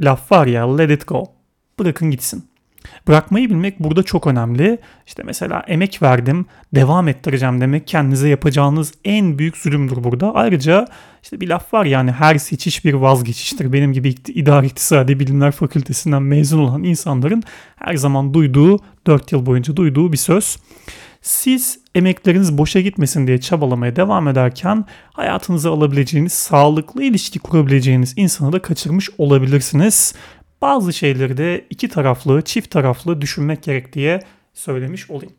laf 0.00 0.32
var 0.32 0.46
ya 0.46 0.76
let 0.76 0.90
it 0.90 1.06
go 1.06 1.24
bırakın 1.78 2.10
gitsin. 2.10 2.53
Bırakmayı 3.08 3.50
bilmek 3.50 3.80
burada 3.80 4.02
çok 4.02 4.26
önemli. 4.26 4.78
İşte 5.06 5.22
mesela 5.22 5.64
emek 5.68 6.02
verdim, 6.02 6.46
devam 6.74 7.08
ettireceğim 7.08 7.60
demek 7.60 7.86
kendinize 7.86 8.28
yapacağınız 8.28 8.92
en 9.04 9.38
büyük 9.38 9.56
zulümdür 9.56 10.04
burada. 10.04 10.34
Ayrıca 10.34 10.86
işte 11.22 11.40
bir 11.40 11.48
laf 11.48 11.74
var 11.74 11.84
yani 11.84 12.12
her 12.12 12.38
seçiş 12.38 12.84
bir 12.84 12.94
vazgeçiştir. 12.94 13.72
Benim 13.72 13.92
gibi 13.92 14.14
idare 14.28 14.66
iktisadi 14.66 15.20
bilimler 15.20 15.50
fakültesinden 15.50 16.22
mezun 16.22 16.58
olan 16.58 16.82
insanların 16.82 17.42
her 17.76 17.94
zaman 17.94 18.34
duyduğu, 18.34 18.78
4 19.06 19.32
yıl 19.32 19.46
boyunca 19.46 19.76
duyduğu 19.76 20.12
bir 20.12 20.16
söz. 20.16 20.56
Siz 21.22 21.78
emekleriniz 21.94 22.58
boşa 22.58 22.80
gitmesin 22.80 23.26
diye 23.26 23.40
çabalamaya 23.40 23.96
devam 23.96 24.28
ederken 24.28 24.84
hayatınıza 25.12 25.72
alabileceğiniz, 25.72 26.32
sağlıklı 26.32 27.02
ilişki 27.02 27.38
kurabileceğiniz 27.38 28.14
insanı 28.16 28.52
da 28.52 28.62
kaçırmış 28.62 29.10
olabilirsiniz 29.18 30.14
bazı 30.64 30.92
şeyleri 30.92 31.36
de 31.36 31.64
iki 31.70 31.88
taraflı, 31.88 32.42
çift 32.42 32.70
taraflı 32.70 33.20
düşünmek 33.20 33.62
gerek 33.62 33.92
diye 33.92 34.20
söylemiş 34.54 35.10
olayım. 35.10 35.32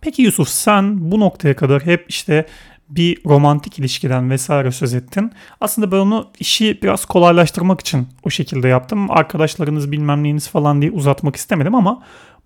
Peki 0.00 0.22
Yusuf 0.22 0.48
sen 0.48 1.10
bu 1.10 1.20
noktaya 1.20 1.56
kadar 1.56 1.86
hep 1.86 2.06
işte 2.08 2.46
bir 2.88 3.18
romantik 3.26 3.78
ilişkiden 3.78 4.30
vesaire 4.30 4.72
söz 4.72 4.94
ettin. 4.94 5.32
Aslında 5.60 5.92
ben 5.92 5.96
onu 5.96 6.30
işi 6.38 6.78
biraz 6.82 7.04
kolaylaştırmak 7.04 7.80
için 7.80 8.08
o 8.24 8.30
şekilde 8.30 8.68
yaptım. 8.68 9.10
Arkadaşlarınız 9.10 9.92
bilmem 9.92 10.22
neyiniz 10.22 10.48
falan 10.48 10.82
diye 10.82 10.90
uzatmak 10.90 11.36
istemedim 11.36 11.74
ama 11.74 12.02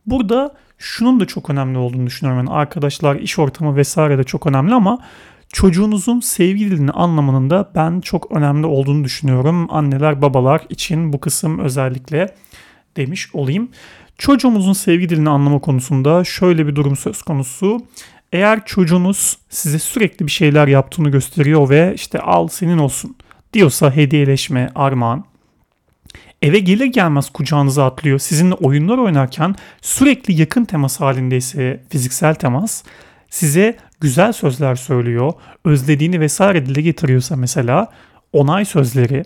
burada 0.07 0.55
şunun 0.79 1.21
da 1.21 1.27
çok 1.27 1.51
önemli 1.51 1.79
olduğunu 1.79 2.07
düşünüyorum. 2.07 2.47
Yani 2.47 2.57
arkadaşlar, 2.57 3.17
iş 3.17 3.39
ortamı 3.39 3.77
vesaire 3.77 4.19
de 4.19 4.25
çok 4.25 4.47
önemli 4.47 4.75
ama 4.75 4.99
çocuğunuzun 5.53 6.21
sevgi 6.21 6.71
dilini 6.71 6.91
anlamanın 6.91 7.51
da 7.51 7.71
ben 7.75 8.01
çok 8.01 8.33
önemli 8.33 8.67
olduğunu 8.67 9.05
düşünüyorum. 9.05 9.67
Anneler 9.71 10.23
babalar 10.23 10.61
için 10.69 11.13
bu 11.13 11.21
kısım 11.21 11.59
özellikle 11.59 12.35
demiş 12.97 13.29
olayım. 13.35 13.69
Çocuğumuzun 14.19 14.73
sevgi 14.73 15.09
dilini 15.09 15.31
anlama 15.31 15.59
konusunda 15.59 16.25
şöyle 16.25 16.67
bir 16.67 16.77
durum 16.77 16.97
söz 16.97 17.23
konusu. 17.23 17.81
Eğer 18.33 18.65
çocuğunuz 18.65 19.39
size 19.49 19.79
sürekli 19.79 20.27
bir 20.27 20.31
şeyler 20.31 20.69
yaptığını 20.69 21.09
gösteriyor 21.09 21.69
ve 21.69 21.93
işte 21.95 22.21
al 22.21 22.49
senin 22.49 22.79
olsun 22.79 23.17
diyorsa 23.53 23.97
hediyeleşme, 23.97 24.71
armağan. 24.75 25.25
Eve 26.43 26.59
gelir 26.59 26.87
gelmez 26.87 27.31
kucağınıza 27.31 27.87
atlıyor. 27.87 28.19
Sizinle 28.19 28.55
oyunlar 28.55 28.99
oynarken 28.99 29.55
sürekli 29.83 30.41
yakın 30.41 30.65
temas 30.65 31.01
halindeyse 31.01 31.83
fiziksel 31.91 32.35
temas 32.35 32.83
size 33.31 33.77
güzel 34.01 34.33
sözler 34.33 34.75
söylüyor, 34.75 35.33
özlediğini 35.65 36.21
vesaire 36.21 36.67
dile 36.67 36.83
getiriyorsa 36.83 37.37
mesela 37.37 37.89
onay 38.33 38.65
sözleri, 38.65 39.25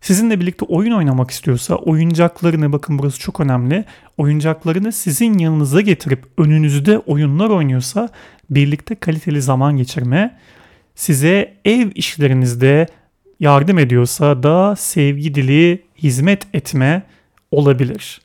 sizinle 0.00 0.40
birlikte 0.40 0.64
oyun 0.64 0.92
oynamak 0.92 1.30
istiyorsa 1.30 1.74
oyuncaklarını 1.74 2.72
bakın 2.72 2.98
burası 2.98 3.18
çok 3.18 3.40
önemli. 3.40 3.84
Oyuncaklarını 4.16 4.92
sizin 4.92 5.38
yanınıza 5.38 5.80
getirip 5.80 6.24
önünüzde 6.38 6.98
oyunlar 6.98 7.50
oynuyorsa 7.50 8.08
birlikte 8.50 8.94
kaliteli 8.94 9.42
zaman 9.42 9.76
geçirme, 9.76 10.38
size 10.94 11.56
ev 11.64 11.90
işlerinizde 11.94 12.86
yardım 13.40 13.78
ediyorsa 13.78 14.42
da 14.42 14.76
sevgi 14.76 15.34
dili 15.34 15.82
hizmet 15.98 16.46
etme 16.54 17.02
olabilir. 17.50 18.23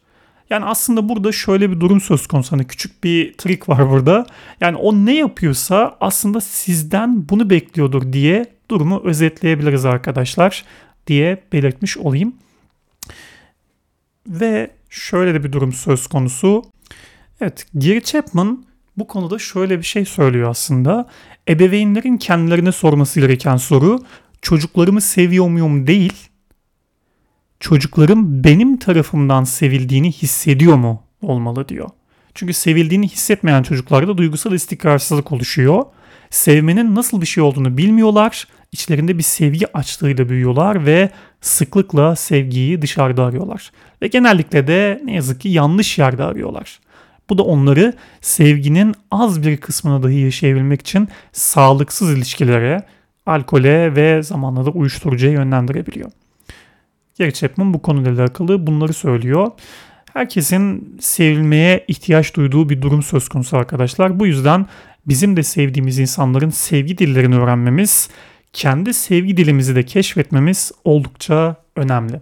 Yani 0.49 0.65
aslında 0.65 1.09
burada 1.09 1.31
şöyle 1.31 1.71
bir 1.71 1.79
durum 1.79 2.01
söz 2.01 2.27
konusu. 2.27 2.51
Hani 2.51 2.67
küçük 2.67 3.03
bir 3.03 3.33
trik 3.33 3.69
var 3.69 3.89
burada. 3.89 4.25
Yani 4.61 4.77
o 4.77 4.93
ne 4.93 5.15
yapıyorsa 5.15 5.97
aslında 6.01 6.41
sizden 6.41 7.29
bunu 7.29 7.49
bekliyordur 7.49 8.13
diye 8.13 8.45
durumu 8.71 9.01
özetleyebiliriz 9.05 9.85
arkadaşlar 9.85 10.65
diye 11.07 11.43
belirtmiş 11.53 11.97
olayım. 11.97 12.33
Ve 14.27 14.71
şöyle 14.89 15.33
de 15.33 15.43
bir 15.43 15.51
durum 15.51 15.73
söz 15.73 16.07
konusu. 16.07 16.63
Evet, 17.41 17.65
Gary 17.73 18.01
Chapman 18.01 18.65
bu 18.97 19.07
konuda 19.07 19.39
şöyle 19.39 19.77
bir 19.77 19.83
şey 19.83 20.05
söylüyor 20.05 20.49
aslında. 20.49 21.09
Ebeveynlerin 21.49 22.17
kendilerine 22.17 22.71
sorması 22.71 23.19
gereken 23.19 23.57
soru 23.57 23.99
çocuklarımı 24.41 25.01
seviyor 25.01 25.47
muyum 25.47 25.87
değil, 25.87 26.28
çocuklarım 27.59 28.43
benim 28.43 28.77
tarafımdan 28.77 29.43
sevildiğini 29.43 30.11
hissediyor 30.11 30.75
mu 30.75 31.03
olmalı 31.21 31.69
diyor. 31.69 31.89
Çünkü 32.33 32.53
sevildiğini 32.53 33.07
hissetmeyen 33.07 33.63
çocuklarda 33.63 34.17
duygusal 34.17 34.53
istikrarsızlık 34.53 35.31
oluşuyor. 35.31 35.85
Sevmenin 36.29 36.95
nasıl 36.95 37.21
bir 37.21 37.25
şey 37.25 37.43
olduğunu 37.43 37.77
bilmiyorlar. 37.77 38.47
İçlerinde 38.71 39.17
bir 39.17 39.23
sevgi 39.23 39.77
açlığıyla 39.77 40.29
büyüyorlar 40.29 40.85
ve 40.85 41.09
sıklıkla 41.41 42.15
sevgiyi 42.15 42.81
dışarıda 42.81 43.23
arıyorlar. 43.23 43.71
Ve 44.01 44.07
genellikle 44.07 44.67
de 44.67 45.01
ne 45.03 45.15
yazık 45.15 45.41
ki 45.41 45.49
yanlış 45.49 45.97
yerde 45.97 46.23
arıyorlar. 46.23 46.79
Bu 47.29 47.37
da 47.37 47.43
onları 47.43 47.93
sevginin 48.21 48.95
az 49.11 49.43
bir 49.43 49.57
kısmını 49.57 50.03
dahi 50.03 50.19
yaşayabilmek 50.19 50.81
için 50.81 51.07
sağlıksız 51.31 52.17
ilişkilere, 52.17 52.83
alkole 53.25 53.95
ve 53.95 54.23
zamanla 54.23 54.65
da 54.65 54.69
uyuşturucuya 54.69 55.31
yönlendirebiliyor. 55.31 56.11
Gary 57.19 57.31
Chapman 57.31 57.73
bu 57.73 57.81
konuyla 57.81 58.13
alakalı 58.13 58.67
bunları 58.67 58.93
söylüyor. 58.93 59.51
Herkesin 60.13 60.97
sevilmeye 61.01 61.85
ihtiyaç 61.87 62.35
duyduğu 62.35 62.69
bir 62.69 62.81
durum 62.81 63.03
söz 63.03 63.29
konusu 63.29 63.57
arkadaşlar. 63.57 64.19
Bu 64.19 64.27
yüzden 64.27 64.65
bizim 65.07 65.37
de 65.37 65.43
sevdiğimiz 65.43 65.99
insanların 65.99 66.49
sevgi 66.49 66.97
dillerini 66.97 67.35
öğrenmemiz, 67.35 68.09
kendi 68.53 68.93
sevgi 68.93 69.37
dilimizi 69.37 69.75
de 69.75 69.83
keşfetmemiz 69.83 70.71
oldukça 70.83 71.55
önemli. 71.75 72.21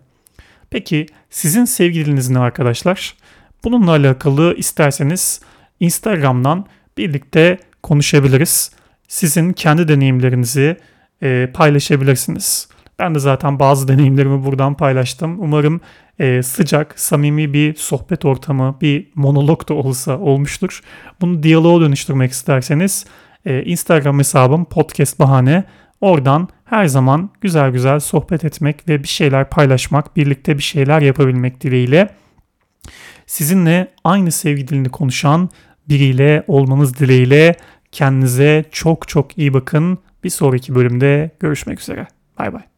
Peki 0.69 1.05
sizin 1.29 1.65
sevgi 1.65 2.05
diliniz 2.05 2.29
ne 2.29 2.39
arkadaşlar? 2.39 3.15
Bununla 3.63 3.91
alakalı 3.91 4.55
isterseniz 4.57 5.41
Instagram'dan 5.79 6.65
birlikte 6.97 7.57
konuşabiliriz. 7.83 8.71
Sizin 9.07 9.53
kendi 9.53 9.87
deneyimlerinizi 9.87 10.77
e, 11.21 11.49
paylaşabilirsiniz. 11.53 12.67
Ben 12.99 13.15
de 13.15 13.19
zaten 13.19 13.59
bazı 13.59 13.87
deneyimlerimi 13.87 14.45
buradan 14.45 14.73
paylaştım. 14.73 15.39
Umarım 15.39 15.81
e, 16.19 16.43
sıcak, 16.43 16.99
samimi 16.99 17.53
bir 17.53 17.75
sohbet 17.75 18.25
ortamı, 18.25 18.77
bir 18.81 19.11
monolog 19.15 19.69
da 19.69 19.73
olsa 19.73 20.17
olmuştur. 20.17 20.81
Bunu 21.21 21.43
diyaloğa 21.43 21.81
dönüştürmek 21.81 22.31
isterseniz 22.31 23.05
e, 23.45 23.63
Instagram 23.63 24.19
hesabım 24.19 24.65
podcast 24.65 25.19
bahane. 25.19 25.63
Oradan 26.01 26.49
her 26.65 26.85
zaman 26.85 27.29
güzel 27.41 27.71
güzel 27.71 27.99
sohbet 27.99 28.45
etmek 28.45 28.89
ve 28.89 29.03
bir 29.03 29.07
şeyler 29.07 29.49
paylaşmak, 29.49 30.15
birlikte 30.15 30.57
bir 30.57 30.63
şeyler 30.63 31.01
yapabilmek 31.01 31.61
dileğiyle 31.61 32.09
sizinle 33.25 33.87
aynı 34.03 34.31
sevgi 34.31 34.67
dilini 34.67 34.89
konuşan 34.89 35.49
biriyle 35.89 36.43
olmanız 36.47 36.99
dileğiyle 36.99 37.55
kendinize 37.91 38.65
çok 38.71 39.07
çok 39.07 39.37
iyi 39.37 39.53
bakın. 39.53 39.97
Bir 40.23 40.29
sonraki 40.29 40.75
bölümde 40.75 41.31
görüşmek 41.39 41.79
üzere. 41.81 42.07
Bay 42.39 42.53
bay. 42.53 42.76